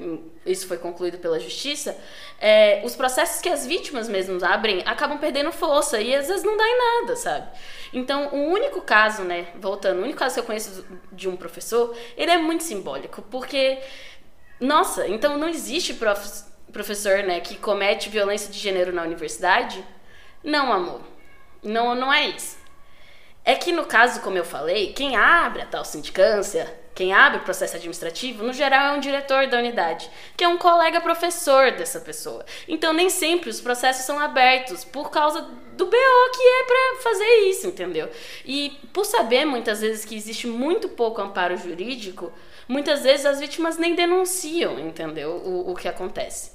isso 0.46 0.66
foi 0.66 0.78
concluído 0.78 1.18
pela 1.18 1.38
justiça, 1.38 1.96
é, 2.40 2.80
os 2.84 2.96
processos 2.96 3.42
que 3.42 3.50
as 3.50 3.66
vítimas 3.66 4.08
mesmas 4.08 4.42
abrem 4.42 4.82
acabam 4.86 5.18
perdendo 5.18 5.52
força 5.52 6.00
e 6.00 6.14
às 6.14 6.28
vezes 6.28 6.42
não 6.42 6.56
dá 6.56 6.64
em 6.66 6.78
nada, 6.78 7.16
sabe? 7.16 7.48
Então, 7.92 8.28
o 8.32 8.50
único 8.50 8.80
caso, 8.80 9.22
né, 9.24 9.48
voltando, 9.56 9.98
o 9.98 10.04
único 10.04 10.18
caso 10.18 10.34
que 10.34 10.40
eu 10.40 10.44
conheço 10.44 10.86
de 11.12 11.28
um 11.28 11.36
professor, 11.36 11.94
ele 12.16 12.30
é 12.30 12.38
muito 12.38 12.62
simbólico, 12.62 13.20
porque, 13.30 13.78
nossa, 14.58 15.06
então 15.06 15.36
não 15.36 15.48
existe 15.48 15.92
prof, 15.92 16.44
professor, 16.72 17.22
né, 17.24 17.40
que 17.40 17.56
comete 17.56 18.08
violência 18.08 18.50
de 18.50 18.58
gênero 18.58 18.90
na 18.90 19.02
universidade? 19.02 19.84
Não, 20.42 20.72
amor, 20.72 21.02
não, 21.62 21.94
não 21.94 22.10
é 22.10 22.28
isso. 22.28 22.59
É 23.44 23.54
que 23.54 23.72
no 23.72 23.86
caso, 23.86 24.20
como 24.20 24.36
eu 24.36 24.44
falei, 24.44 24.92
quem 24.92 25.16
abre 25.16 25.62
a 25.62 25.66
tal 25.66 25.84
sindicância, 25.84 26.72
quem 26.94 27.12
abre 27.14 27.38
o 27.38 27.44
processo 27.44 27.76
administrativo, 27.76 28.44
no 28.44 28.52
geral 28.52 28.94
é 28.94 28.96
um 28.98 29.00
diretor 29.00 29.46
da 29.46 29.58
unidade, 29.58 30.10
que 30.36 30.44
é 30.44 30.48
um 30.48 30.58
colega 30.58 31.00
professor 31.00 31.72
dessa 31.72 32.00
pessoa. 32.00 32.44
Então 32.68 32.92
nem 32.92 33.08
sempre 33.08 33.48
os 33.48 33.60
processos 33.60 34.04
são 34.04 34.18
abertos 34.18 34.84
por 34.84 35.10
causa 35.10 35.40
do 35.40 35.86
BO 35.86 36.30
que 36.34 36.42
é 36.42 36.64
para 36.64 37.02
fazer 37.02 37.36
isso, 37.48 37.66
entendeu? 37.66 38.10
E 38.44 38.78
por 38.92 39.06
saber 39.06 39.46
muitas 39.46 39.80
vezes 39.80 40.04
que 40.04 40.14
existe 40.14 40.46
muito 40.46 40.90
pouco 40.90 41.22
amparo 41.22 41.56
jurídico, 41.56 42.30
muitas 42.68 43.02
vezes 43.02 43.24
as 43.24 43.40
vítimas 43.40 43.78
nem 43.78 43.94
denunciam, 43.94 44.78
entendeu? 44.78 45.30
O, 45.30 45.70
o 45.70 45.74
que 45.74 45.88
acontece. 45.88 46.52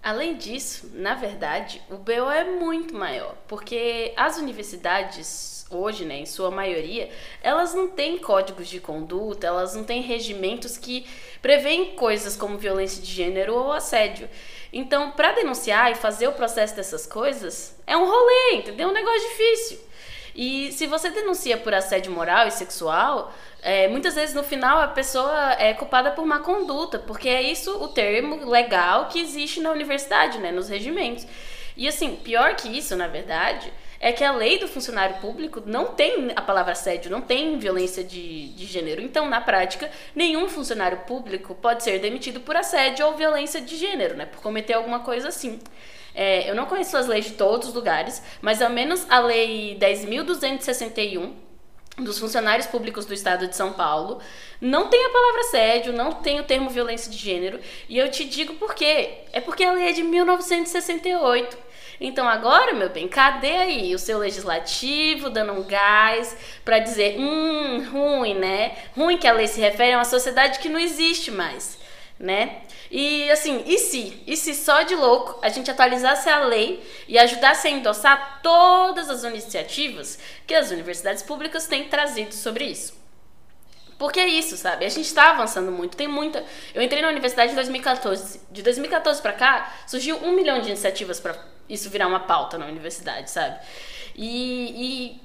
Além 0.00 0.36
disso, 0.36 0.90
na 0.94 1.14
verdade, 1.14 1.82
o 1.90 1.96
BO 1.96 2.30
é 2.30 2.44
muito 2.44 2.94
maior, 2.94 3.34
porque 3.48 4.12
as 4.16 4.36
universidades 4.36 5.53
hoje, 5.70 6.04
né, 6.04 6.18
em 6.18 6.26
sua 6.26 6.50
maioria, 6.50 7.08
elas 7.42 7.74
não 7.74 7.88
têm 7.88 8.18
códigos 8.18 8.68
de 8.68 8.80
conduta, 8.80 9.46
elas 9.46 9.74
não 9.74 9.84
têm 9.84 10.02
regimentos 10.02 10.76
que 10.76 11.06
prevêem 11.40 11.94
coisas 11.94 12.36
como 12.36 12.58
violência 12.58 13.02
de 13.02 13.10
gênero 13.10 13.54
ou 13.54 13.72
assédio. 13.72 14.28
Então, 14.72 15.12
para 15.12 15.32
denunciar 15.32 15.92
e 15.92 15.94
fazer 15.94 16.28
o 16.28 16.32
processo 16.32 16.74
dessas 16.74 17.06
coisas, 17.06 17.76
é 17.86 17.96
um 17.96 18.04
rolê, 18.04 18.56
entendeu? 18.56 18.88
É 18.88 18.90
um 18.90 18.94
negócio 18.94 19.28
difícil. 19.28 19.78
E 20.34 20.72
se 20.72 20.86
você 20.86 21.10
denuncia 21.10 21.56
por 21.56 21.72
assédio 21.72 22.10
moral 22.10 22.48
e 22.48 22.50
sexual, 22.50 23.32
é, 23.62 23.86
muitas 23.86 24.14
vezes 24.14 24.34
no 24.34 24.42
final 24.42 24.80
a 24.80 24.88
pessoa 24.88 25.52
é 25.52 25.72
culpada 25.72 26.10
por 26.10 26.26
má 26.26 26.40
conduta, 26.40 26.98
porque 26.98 27.28
é 27.28 27.40
isso 27.40 27.82
o 27.82 27.88
termo 27.88 28.50
legal 28.50 29.06
que 29.08 29.20
existe 29.20 29.60
na 29.60 29.70
universidade, 29.70 30.38
né, 30.38 30.50
nos 30.50 30.68
regimentos. 30.68 31.24
E 31.76 31.86
assim, 31.86 32.16
pior 32.16 32.56
que 32.56 32.68
isso, 32.68 32.96
na 32.96 33.06
verdade, 33.06 33.72
é 34.04 34.12
que 34.12 34.22
a 34.22 34.32
lei 34.32 34.58
do 34.58 34.68
funcionário 34.68 35.16
público 35.16 35.62
não 35.64 35.86
tem 35.86 36.30
a 36.36 36.42
palavra 36.42 36.72
assédio, 36.72 37.10
não 37.10 37.22
tem 37.22 37.58
violência 37.58 38.04
de, 38.04 38.48
de 38.48 38.66
gênero. 38.66 39.00
Então, 39.00 39.26
na 39.30 39.40
prática, 39.40 39.90
nenhum 40.14 40.46
funcionário 40.46 40.98
público 41.06 41.54
pode 41.54 41.82
ser 41.82 41.98
demitido 42.00 42.38
por 42.38 42.54
assédio 42.54 43.06
ou 43.06 43.16
violência 43.16 43.62
de 43.62 43.74
gênero, 43.78 44.14
né? 44.14 44.26
Por 44.26 44.42
cometer 44.42 44.74
alguma 44.74 45.00
coisa 45.00 45.28
assim. 45.28 45.58
É, 46.14 46.50
eu 46.50 46.54
não 46.54 46.66
conheço 46.66 46.94
as 46.98 47.06
leis 47.06 47.24
de 47.24 47.30
todos 47.30 47.68
os 47.68 47.74
lugares, 47.74 48.22
mas 48.42 48.60
ao 48.60 48.68
menos 48.68 49.06
a 49.08 49.20
lei 49.20 49.78
10.261 49.80 51.32
dos 51.96 52.18
funcionários 52.18 52.66
públicos 52.66 53.06
do 53.06 53.14
estado 53.14 53.48
de 53.48 53.56
São 53.56 53.72
Paulo 53.72 54.20
não 54.60 54.88
tem 54.90 55.02
a 55.02 55.10
palavra 55.10 55.40
assédio, 55.40 55.94
não 55.94 56.12
tem 56.12 56.38
o 56.40 56.44
termo 56.44 56.68
violência 56.68 57.10
de 57.10 57.16
gênero. 57.16 57.58
E 57.88 57.96
eu 57.96 58.10
te 58.10 58.26
digo 58.26 58.52
por 58.56 58.74
quê. 58.74 59.20
É 59.32 59.40
porque 59.40 59.64
a 59.64 59.72
lei 59.72 59.88
é 59.88 59.92
de 59.92 60.02
1968. 60.02 61.64
Então 62.00 62.28
agora, 62.28 62.72
meu 62.72 62.90
bem, 62.90 63.08
cadê 63.08 63.52
aí 63.52 63.94
o 63.94 63.98
seu 63.98 64.18
legislativo 64.18 65.30
dando 65.30 65.52
um 65.52 65.62
gás 65.62 66.36
para 66.64 66.78
dizer, 66.78 67.16
hum, 67.18 67.86
ruim, 67.90 68.34
né? 68.34 68.76
Ruim 68.96 69.16
que 69.16 69.26
a 69.26 69.32
lei 69.32 69.46
se 69.46 69.60
refere 69.60 69.92
a 69.92 69.98
uma 69.98 70.04
sociedade 70.04 70.58
que 70.58 70.68
não 70.68 70.78
existe 70.78 71.30
mais, 71.30 71.78
né? 72.18 72.62
E 72.90 73.30
assim, 73.30 73.62
e 73.66 73.78
se? 73.78 74.22
E 74.26 74.36
se 74.36 74.54
só 74.54 74.82
de 74.82 74.94
louco 74.94 75.38
a 75.42 75.48
gente 75.48 75.70
atualizasse 75.70 76.28
a 76.28 76.44
lei 76.44 76.82
e 77.08 77.18
ajudasse 77.18 77.68
a 77.68 77.70
endossar 77.70 78.40
todas 78.42 79.08
as 79.10 79.24
iniciativas 79.24 80.18
que 80.46 80.54
as 80.54 80.70
universidades 80.70 81.22
públicas 81.22 81.66
têm 81.66 81.84
trazido 81.84 82.34
sobre 82.34 82.64
isso? 82.66 83.04
Porque 83.98 84.18
é 84.18 84.26
isso, 84.26 84.56
sabe? 84.56 84.84
A 84.84 84.88
gente 84.88 85.06
está 85.06 85.30
avançando 85.30 85.70
muito. 85.70 85.96
Tem 85.96 86.08
muita. 86.08 86.44
Eu 86.74 86.82
entrei 86.82 87.00
na 87.00 87.08
universidade 87.08 87.52
em 87.52 87.54
2014. 87.54 88.40
De 88.50 88.62
2014 88.62 89.22
para 89.22 89.32
cá, 89.32 89.72
surgiu 89.86 90.16
um 90.16 90.32
milhão 90.32 90.60
de 90.60 90.68
iniciativas 90.68 91.20
para 91.20 91.34
isso 91.68 91.90
virar 91.90 92.06
uma 92.06 92.20
pauta 92.20 92.58
na 92.58 92.66
universidade, 92.66 93.30
sabe? 93.30 93.58
E, 94.14 95.16
e, 95.16 95.20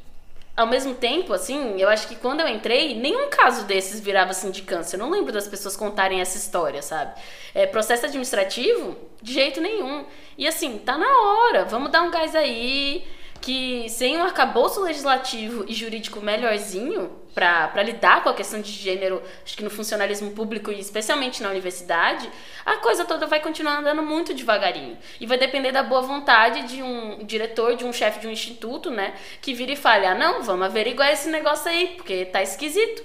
ao 0.55 0.67
mesmo 0.67 0.93
tempo, 0.93 1.31
assim, 1.33 1.79
eu 1.79 1.87
acho 1.87 2.07
que 2.07 2.15
quando 2.15 2.41
eu 2.41 2.47
entrei, 2.47 2.95
nenhum 2.95 3.29
caso 3.29 3.65
desses 3.65 3.99
virava 3.99 4.33
sindicância. 4.33 4.95
Eu 4.95 4.99
não 4.99 5.09
lembro 5.09 5.31
das 5.31 5.47
pessoas 5.47 5.75
contarem 5.75 6.19
essa 6.21 6.37
história, 6.37 6.81
sabe? 6.81 7.19
É, 7.53 7.65
processo 7.65 8.05
administrativo, 8.05 8.97
de 9.21 9.33
jeito 9.33 9.61
nenhum. 9.61 10.05
E 10.37 10.47
assim, 10.47 10.77
tá 10.79 10.97
na 10.97 11.07
hora, 11.07 11.65
vamos 11.65 11.91
dar 11.91 12.01
um 12.01 12.11
gás 12.11 12.35
aí. 12.35 13.05
Que 13.41 13.87
sem 13.89 14.17
um 14.17 14.23
arcabouço 14.23 14.81
legislativo 14.81 15.65
e 15.67 15.73
jurídico 15.73 16.21
melhorzinho 16.21 17.11
para 17.33 17.81
lidar 17.83 18.21
com 18.21 18.29
a 18.29 18.33
questão 18.33 18.59
de 18.59 18.71
gênero, 18.71 19.21
acho 19.45 19.55
que 19.55 19.63
no 19.63 19.69
funcionalismo 19.69 20.31
público 20.31 20.71
e 20.71 20.79
especialmente 20.79 21.41
na 21.41 21.49
universidade, 21.49 22.29
a 22.65 22.77
coisa 22.77 23.05
toda 23.05 23.27
vai 23.27 23.39
continuar 23.39 23.79
andando 23.79 24.03
muito 24.03 24.33
devagarinho. 24.33 24.97
E 25.21 25.25
vai 25.25 25.37
depender 25.37 25.71
da 25.71 25.83
boa 25.83 26.01
vontade 26.01 26.63
de 26.63 26.83
um 26.83 27.23
diretor, 27.23 27.75
de 27.75 27.85
um 27.85 27.93
chefe 27.93 28.19
de 28.19 28.27
um 28.27 28.31
instituto, 28.31 28.91
né, 28.91 29.13
que 29.41 29.53
vira 29.53 29.71
e 29.71 29.77
fala: 29.77 30.11
ah, 30.11 30.15
não, 30.15 30.43
vamos 30.43 30.65
averiguar 30.65 31.11
esse 31.11 31.29
negócio 31.29 31.69
aí, 31.69 31.93
porque 31.95 32.25
tá 32.25 32.41
esquisito. 32.41 33.03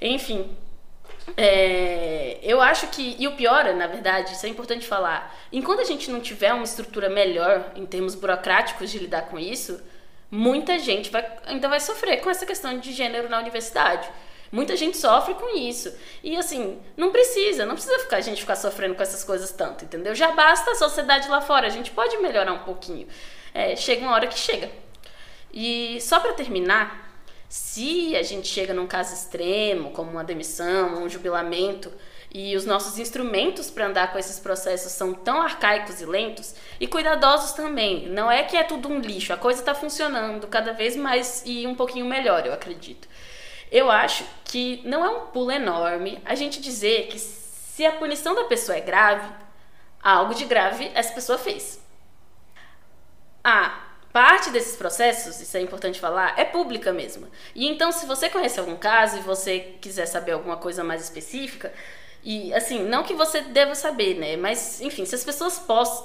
Enfim, 0.00 0.48
é, 1.36 2.38
eu 2.42 2.60
acho 2.60 2.88
que. 2.88 3.16
E 3.18 3.26
o 3.26 3.32
pior, 3.32 3.64
na 3.74 3.86
verdade, 3.86 4.32
isso 4.32 4.46
é 4.46 4.48
importante 4.48 4.86
falar. 4.86 5.34
Enquanto 5.52 5.80
a 5.80 5.84
gente 5.84 6.10
não 6.10 6.20
tiver 6.20 6.52
uma 6.52 6.64
estrutura 6.64 7.08
melhor 7.08 7.72
em 7.76 7.86
termos 7.86 8.14
burocráticos 8.14 8.90
de 8.90 8.98
lidar 8.98 9.22
com 9.22 9.38
isso, 9.38 9.80
muita 10.30 10.78
gente 10.78 11.10
vai, 11.10 11.26
ainda 11.46 11.68
vai 11.68 11.80
sofrer 11.80 12.20
com 12.20 12.30
essa 12.30 12.46
questão 12.46 12.78
de 12.78 12.92
gênero 12.92 13.28
na 13.28 13.38
universidade. 13.38 14.08
Muita 14.52 14.76
gente 14.76 14.96
sofre 14.96 15.34
com 15.34 15.56
isso. 15.56 15.94
E 16.24 16.36
assim, 16.36 16.80
não 16.96 17.12
precisa, 17.12 17.64
não 17.64 17.74
precisa 17.74 17.98
ficar, 18.00 18.16
a 18.16 18.20
gente 18.20 18.40
ficar 18.40 18.56
sofrendo 18.56 18.96
com 18.96 19.02
essas 19.02 19.22
coisas 19.22 19.52
tanto, 19.52 19.84
entendeu? 19.84 20.14
Já 20.14 20.32
basta 20.32 20.72
a 20.72 20.74
sociedade 20.74 21.28
lá 21.28 21.40
fora, 21.40 21.66
a 21.66 21.70
gente 21.70 21.92
pode 21.92 22.16
melhorar 22.18 22.52
um 22.52 22.58
pouquinho. 22.58 23.06
É, 23.54 23.76
chega 23.76 24.02
uma 24.02 24.12
hora 24.12 24.26
que 24.26 24.38
chega. 24.38 24.70
E 25.52 26.00
só 26.00 26.18
para 26.18 26.32
terminar, 26.32 26.99
se 27.50 28.14
a 28.14 28.22
gente 28.22 28.46
chega 28.46 28.72
num 28.72 28.86
caso 28.86 29.12
extremo, 29.12 29.90
como 29.90 30.12
uma 30.12 30.22
demissão, 30.22 31.02
um 31.02 31.08
jubilamento, 31.08 31.92
e 32.32 32.54
os 32.54 32.64
nossos 32.64 32.96
instrumentos 32.96 33.68
para 33.68 33.88
andar 33.88 34.12
com 34.12 34.18
esses 34.20 34.38
processos 34.38 34.92
são 34.92 35.12
tão 35.12 35.42
arcaicos 35.42 36.00
e 36.00 36.06
lentos 36.06 36.54
e 36.78 36.86
cuidadosos 36.86 37.50
também. 37.50 38.08
Não 38.08 38.30
é 38.30 38.44
que 38.44 38.56
é 38.56 38.62
tudo 38.62 38.88
um 38.88 39.00
lixo, 39.00 39.32
a 39.32 39.36
coisa 39.36 39.58
está 39.58 39.74
funcionando 39.74 40.46
cada 40.46 40.72
vez 40.72 40.94
mais 40.94 41.42
e 41.44 41.66
um 41.66 41.74
pouquinho 41.74 42.06
melhor, 42.06 42.46
eu 42.46 42.52
acredito. 42.52 43.08
Eu 43.68 43.90
acho 43.90 44.24
que 44.44 44.80
não 44.84 45.04
é 45.04 45.08
um 45.08 45.26
pulo 45.26 45.50
enorme 45.50 46.22
a 46.24 46.36
gente 46.36 46.60
dizer 46.60 47.08
que 47.08 47.18
se 47.18 47.84
a 47.84 47.90
punição 47.90 48.32
da 48.32 48.44
pessoa 48.44 48.78
é 48.78 48.80
grave, 48.80 49.28
algo 50.00 50.36
de 50.36 50.44
grave 50.44 50.88
essa 50.94 51.12
pessoa 51.12 51.36
fez. 51.36 51.84
Ah, 53.42 53.89
Parte 54.12 54.50
desses 54.50 54.76
processos, 54.76 55.40
isso 55.40 55.56
é 55.56 55.60
importante 55.60 56.00
falar, 56.00 56.36
é 56.36 56.44
pública 56.44 56.92
mesmo. 56.92 57.28
E 57.54 57.68
então, 57.68 57.92
se 57.92 58.06
você 58.06 58.28
conhece 58.28 58.58
algum 58.58 58.76
caso 58.76 59.18
e 59.18 59.20
você 59.20 59.76
quiser 59.80 60.06
saber 60.06 60.32
alguma 60.32 60.56
coisa 60.56 60.82
mais 60.82 61.02
específica, 61.02 61.72
e 62.22 62.52
assim, 62.52 62.84
não 62.84 63.02
que 63.02 63.14
você 63.14 63.40
deva 63.40 63.74
saber, 63.74 64.14
né? 64.14 64.36
Mas, 64.36 64.78
enfim, 64.82 65.06
se 65.06 65.14
as 65.14 65.24
pessoas 65.24 65.58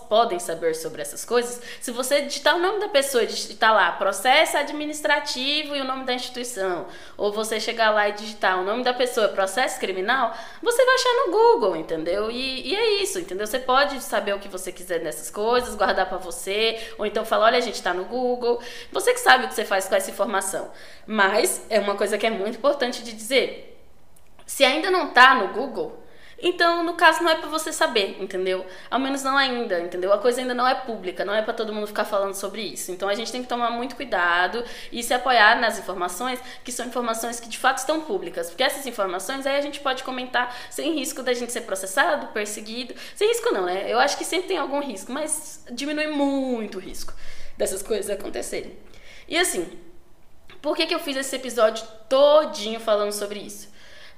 podem 0.08 0.40
saber 0.40 0.74
sobre 0.74 1.02
essas 1.02 1.26
coisas, 1.26 1.62
se 1.82 1.92
você 1.92 2.22
digitar 2.22 2.56
o 2.56 2.60
nome 2.60 2.80
da 2.80 2.88
pessoa 2.88 3.26
digitar 3.26 3.74
lá 3.74 3.92
processo 3.92 4.56
administrativo 4.58 5.76
e 5.76 5.82
o 5.82 5.84
nome 5.84 6.06
da 6.06 6.14
instituição, 6.14 6.88
ou 7.18 7.34
você 7.34 7.60
chegar 7.60 7.92
lá 7.92 8.08
e 8.08 8.14
digitar 8.14 8.58
o 8.62 8.64
nome 8.64 8.82
da 8.82 8.94
pessoa, 8.94 9.28
processo 9.28 9.78
criminal, 9.78 10.34
você 10.62 10.86
vai 10.86 10.96
achar 10.96 11.26
no 11.26 11.32
Google, 11.34 11.76
entendeu? 11.76 12.32
E, 12.32 12.70
e 12.70 12.76
é 12.76 13.02
isso, 13.02 13.20
entendeu? 13.20 13.46
Você 13.46 13.60
pode 13.60 14.02
saber 14.02 14.34
o 14.34 14.40
que 14.40 14.48
você 14.48 14.72
quiser 14.72 15.00
dessas 15.00 15.30
coisas, 15.30 15.76
guardar 15.76 16.08
para 16.08 16.18
você, 16.18 16.80
ou 16.98 17.06
então 17.06 17.26
falar, 17.26 17.48
olha, 17.48 17.58
a 17.58 17.62
gente 17.62 17.84
tá 17.84 17.94
no 17.94 18.06
Google. 18.06 18.62
Você 18.90 19.12
que 19.14 19.20
sabe 19.20 19.46
o 19.46 19.48
que 19.50 19.54
você 19.54 19.66
faz 19.66 19.86
com 19.90 19.96
essa 19.96 20.10
informação. 20.10 20.72
Mas 21.06 21.66
é 21.70 21.78
uma 21.78 21.96
coisa 21.96 22.18
que 22.18 22.26
é 22.26 22.30
muito 22.30 22.58
importante 22.58 23.04
de 23.04 23.12
dizer. 23.12 23.74
Se 24.46 24.64
ainda 24.64 24.90
não 24.90 25.10
tá 25.10 25.36
no 25.36 25.50
Google, 25.50 26.05
então, 26.48 26.84
no 26.84 26.94
caso, 26.94 27.24
não 27.24 27.32
é 27.32 27.36
para 27.36 27.50
você 27.50 27.74
saber, 27.74 28.22
entendeu? 28.22 28.64
Ao 28.88 29.00
menos 29.00 29.24
não 29.24 29.36
ainda, 29.36 29.80
entendeu? 29.80 30.14
A 30.14 30.20
coisa 30.20 30.40
ainda 30.40 30.54
não 30.54 30.68
é 30.68 30.76
pública, 30.76 31.26
não 31.26 31.34
é 31.34 31.42
para 31.42 31.56
todo 31.56 31.74
mundo 31.74 31.88
ficar 31.88 32.06
falando 32.06 32.36
sobre 32.36 32.62
isso. 32.62 32.92
Então, 32.92 33.10
a 33.10 33.16
gente 33.16 33.32
tem 33.32 33.42
que 33.42 33.50
tomar 33.50 33.72
muito 33.72 33.96
cuidado 33.96 34.64
e 34.92 35.02
se 35.02 35.12
apoiar 35.12 35.60
nas 35.60 35.80
informações 35.80 36.40
que 36.64 36.72
são 36.72 36.86
informações 36.86 37.40
que 37.40 37.50
de 37.50 37.58
fato 37.58 37.80
estão 37.80 38.00
públicas. 38.02 38.52
Porque 38.52 38.62
essas 38.62 38.86
informações 38.86 39.48
aí 39.48 39.58
a 39.58 39.62
gente 39.62 39.80
pode 39.80 40.04
comentar 40.04 40.56
sem 40.70 40.94
risco 40.94 41.24
da 41.24 41.34
gente 41.34 41.52
ser 41.52 41.62
processado, 41.62 42.28
perseguido. 42.28 42.94
Sem 43.16 43.28
risco, 43.28 43.52
não, 43.52 43.66
né? 43.66 43.92
Eu 43.92 43.98
acho 43.98 44.16
que 44.16 44.24
sempre 44.24 44.50
tem 44.50 44.60
algum 44.60 44.82
risco, 44.82 45.12
mas 45.12 45.66
diminui 45.72 46.06
muito 46.06 46.78
o 46.78 46.80
risco 46.80 47.12
dessas 47.58 47.82
coisas 47.82 48.08
acontecerem. 48.08 48.78
E 49.28 49.36
assim, 49.36 49.68
por 50.62 50.78
que, 50.78 50.86
que 50.86 50.94
eu 50.94 51.00
fiz 51.00 51.18
esse 51.18 51.36
episódio 51.36 51.84
todinho 52.08 52.80
falando 52.80 53.14
sobre 53.14 53.40
isso? 53.40 53.74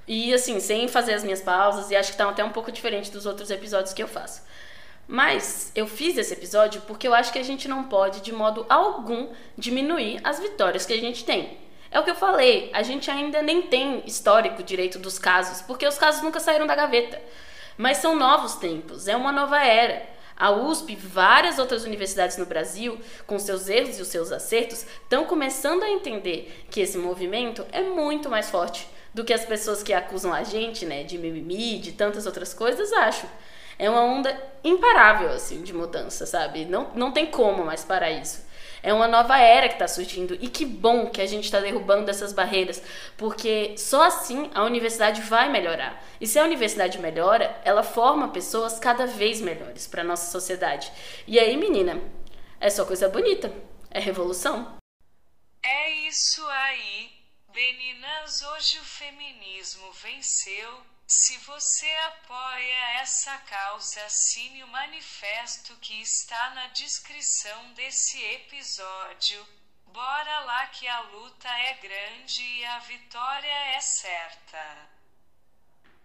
E 0.07 0.33
assim, 0.33 0.59
sem 0.59 0.87
fazer 0.87 1.13
as 1.13 1.23
minhas 1.23 1.41
pausas, 1.41 1.91
e 1.91 1.95
acho 1.95 2.11
que 2.11 2.17
tá 2.17 2.29
até 2.29 2.43
um 2.43 2.51
pouco 2.51 2.71
diferente 2.71 3.11
dos 3.11 3.25
outros 3.25 3.51
episódios 3.51 3.93
que 3.93 4.01
eu 4.01 4.07
faço. 4.07 4.41
Mas 5.05 5.71
eu 5.75 5.85
fiz 5.85 6.17
esse 6.17 6.33
episódio 6.33 6.81
porque 6.81 7.07
eu 7.07 7.13
acho 7.13 7.31
que 7.31 7.39
a 7.39 7.43
gente 7.43 7.67
não 7.67 7.83
pode, 7.83 8.21
de 8.21 8.31
modo 8.31 8.65
algum, 8.69 9.29
diminuir 9.57 10.19
as 10.23 10.39
vitórias 10.39 10.85
que 10.85 10.93
a 10.93 10.99
gente 10.99 11.25
tem. 11.25 11.57
É 11.91 11.99
o 11.99 12.03
que 12.03 12.11
eu 12.11 12.15
falei, 12.15 12.69
a 12.73 12.83
gente 12.83 13.09
ainda 13.09 13.41
nem 13.41 13.61
tem 13.63 14.03
histórico 14.05 14.63
direito 14.63 14.99
dos 14.99 15.17
casos, 15.19 15.61
porque 15.61 15.87
os 15.87 15.97
casos 15.97 16.21
nunca 16.21 16.39
saíram 16.39 16.67
da 16.67 16.75
gaveta. 16.75 17.21
Mas 17.77 17.97
são 17.97 18.15
novos 18.15 18.55
tempos, 18.55 19.07
é 19.07 19.15
uma 19.15 19.31
nova 19.31 19.61
era. 19.61 20.05
A 20.35 20.51
USP 20.51 20.93
e 20.93 20.95
várias 20.95 21.57
outras 21.57 21.83
universidades 21.83 22.37
no 22.37 22.45
Brasil, 22.45 22.99
com 23.25 23.39
seus 23.39 23.69
erros 23.69 23.97
e 23.97 24.01
os 24.01 24.07
seus 24.09 24.31
acertos, 24.31 24.85
estão 25.01 25.25
começando 25.25 25.83
a 25.83 25.89
entender 25.89 26.65
que 26.69 26.81
esse 26.81 26.97
movimento 26.97 27.65
é 27.71 27.81
muito 27.81 28.29
mais 28.29 28.49
forte 28.49 28.87
do 29.17 29.25
que 29.25 29.33
as 29.33 29.43
pessoas 29.43 29.81
que 29.81 29.93
acusam 29.93 30.31
a 30.31 30.43
gente, 30.43 30.85
né, 30.85 31.03
de 31.03 31.17
mimimi, 31.17 31.79
de 31.79 31.91
tantas 31.91 32.27
outras 32.27 32.53
coisas, 32.53 32.93
acho. 32.93 33.25
É 33.79 33.89
uma 33.89 34.03
onda 34.03 34.39
imparável, 34.63 35.29
assim, 35.29 35.63
de 35.63 35.73
mudança, 35.73 36.27
sabe? 36.27 36.65
Não, 36.65 36.91
não 36.93 37.11
tem 37.11 37.25
como 37.25 37.65
mais 37.65 37.83
parar 37.83 38.11
isso. 38.11 38.45
É 38.83 38.93
uma 38.93 39.07
nova 39.07 39.39
era 39.39 39.67
que 39.67 39.73
está 39.73 39.87
surgindo 39.87 40.37
e 40.39 40.47
que 40.47 40.63
bom 40.67 41.07
que 41.07 41.19
a 41.19 41.25
gente 41.25 41.45
está 41.45 41.59
derrubando 41.59 42.11
essas 42.11 42.31
barreiras, 42.31 42.79
porque 43.17 43.73
só 43.75 44.03
assim 44.03 44.51
a 44.53 44.63
universidade 44.63 45.19
vai 45.21 45.49
melhorar. 45.49 45.99
E 46.21 46.27
se 46.27 46.37
a 46.37 46.43
universidade 46.43 46.99
melhora, 46.99 47.59
ela 47.65 47.81
forma 47.81 48.27
pessoas 48.27 48.77
cada 48.77 49.07
vez 49.07 49.41
melhores 49.41 49.87
para 49.87 50.03
nossa 50.03 50.31
sociedade. 50.31 50.91
E 51.25 51.39
aí, 51.39 51.57
menina, 51.57 51.99
é 52.59 52.69
só 52.69 52.85
coisa 52.85 53.09
bonita, 53.09 53.51
é 53.89 53.99
revolução. 53.99 54.77
É 55.63 56.07
isso 56.07 56.45
aí. 56.47 57.16
Meninas, 57.57 58.43
hoje 58.43 58.77
o 58.77 58.85
feminismo 58.85 59.91
venceu. 59.93 60.85
Se 61.07 61.39
você 61.39 61.91
apoia 62.05 62.99
essa 63.01 63.35
causa, 63.39 64.05
assine 64.05 64.63
o 64.63 64.67
manifesto 64.67 65.75
que 65.77 65.99
está 65.99 66.51
na 66.51 66.67
descrição 66.67 67.73
desse 67.73 68.23
episódio. 68.23 69.43
Bora 69.87 70.39
lá 70.41 70.67
que 70.67 70.87
a 70.87 70.99
luta 70.99 71.49
é 71.49 71.73
grande 71.73 72.43
e 72.43 72.63
a 72.63 72.77
vitória 72.77 73.59
é 73.75 73.81
certa. 73.81 74.89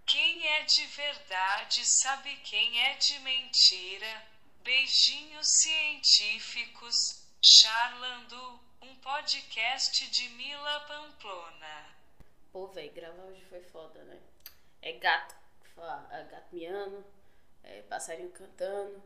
Quem 0.07 0.47
é 0.47 0.63
de 0.63 0.87
verdade 0.87 1.85
sabe 1.85 2.35
quem 2.45 2.81
é 2.81 2.95
de 2.95 3.19
mentira. 3.19 4.27
Beijinhos 4.63 5.49
científicos, 5.61 7.27
Charlandu 7.43 8.43
um 8.55 8.62
Podcast 9.03 10.09
de 10.11 10.29
Mila 10.29 10.81
Pamplona. 10.87 11.89
Pô, 12.53 12.69
velho, 12.69 12.93
gravar 12.93 13.25
hoje 13.25 13.45
foi 13.47 13.61
foda, 13.61 14.01
né? 14.05 14.17
É 14.81 14.93
gato, 14.93 15.35
é 16.13 16.25
gato 16.25 16.55
miando, 16.55 17.05
é 17.65 17.83
passarinho 17.83 18.31
cantando, 18.31 19.03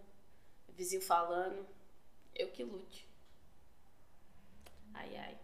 é 0.68 0.72
vizinho 0.72 1.00
falando. 1.00 1.66
Eu 2.35 2.50
que 2.50 2.62
lute. 2.62 3.09
Ai, 4.92 5.16
ai. 5.16 5.38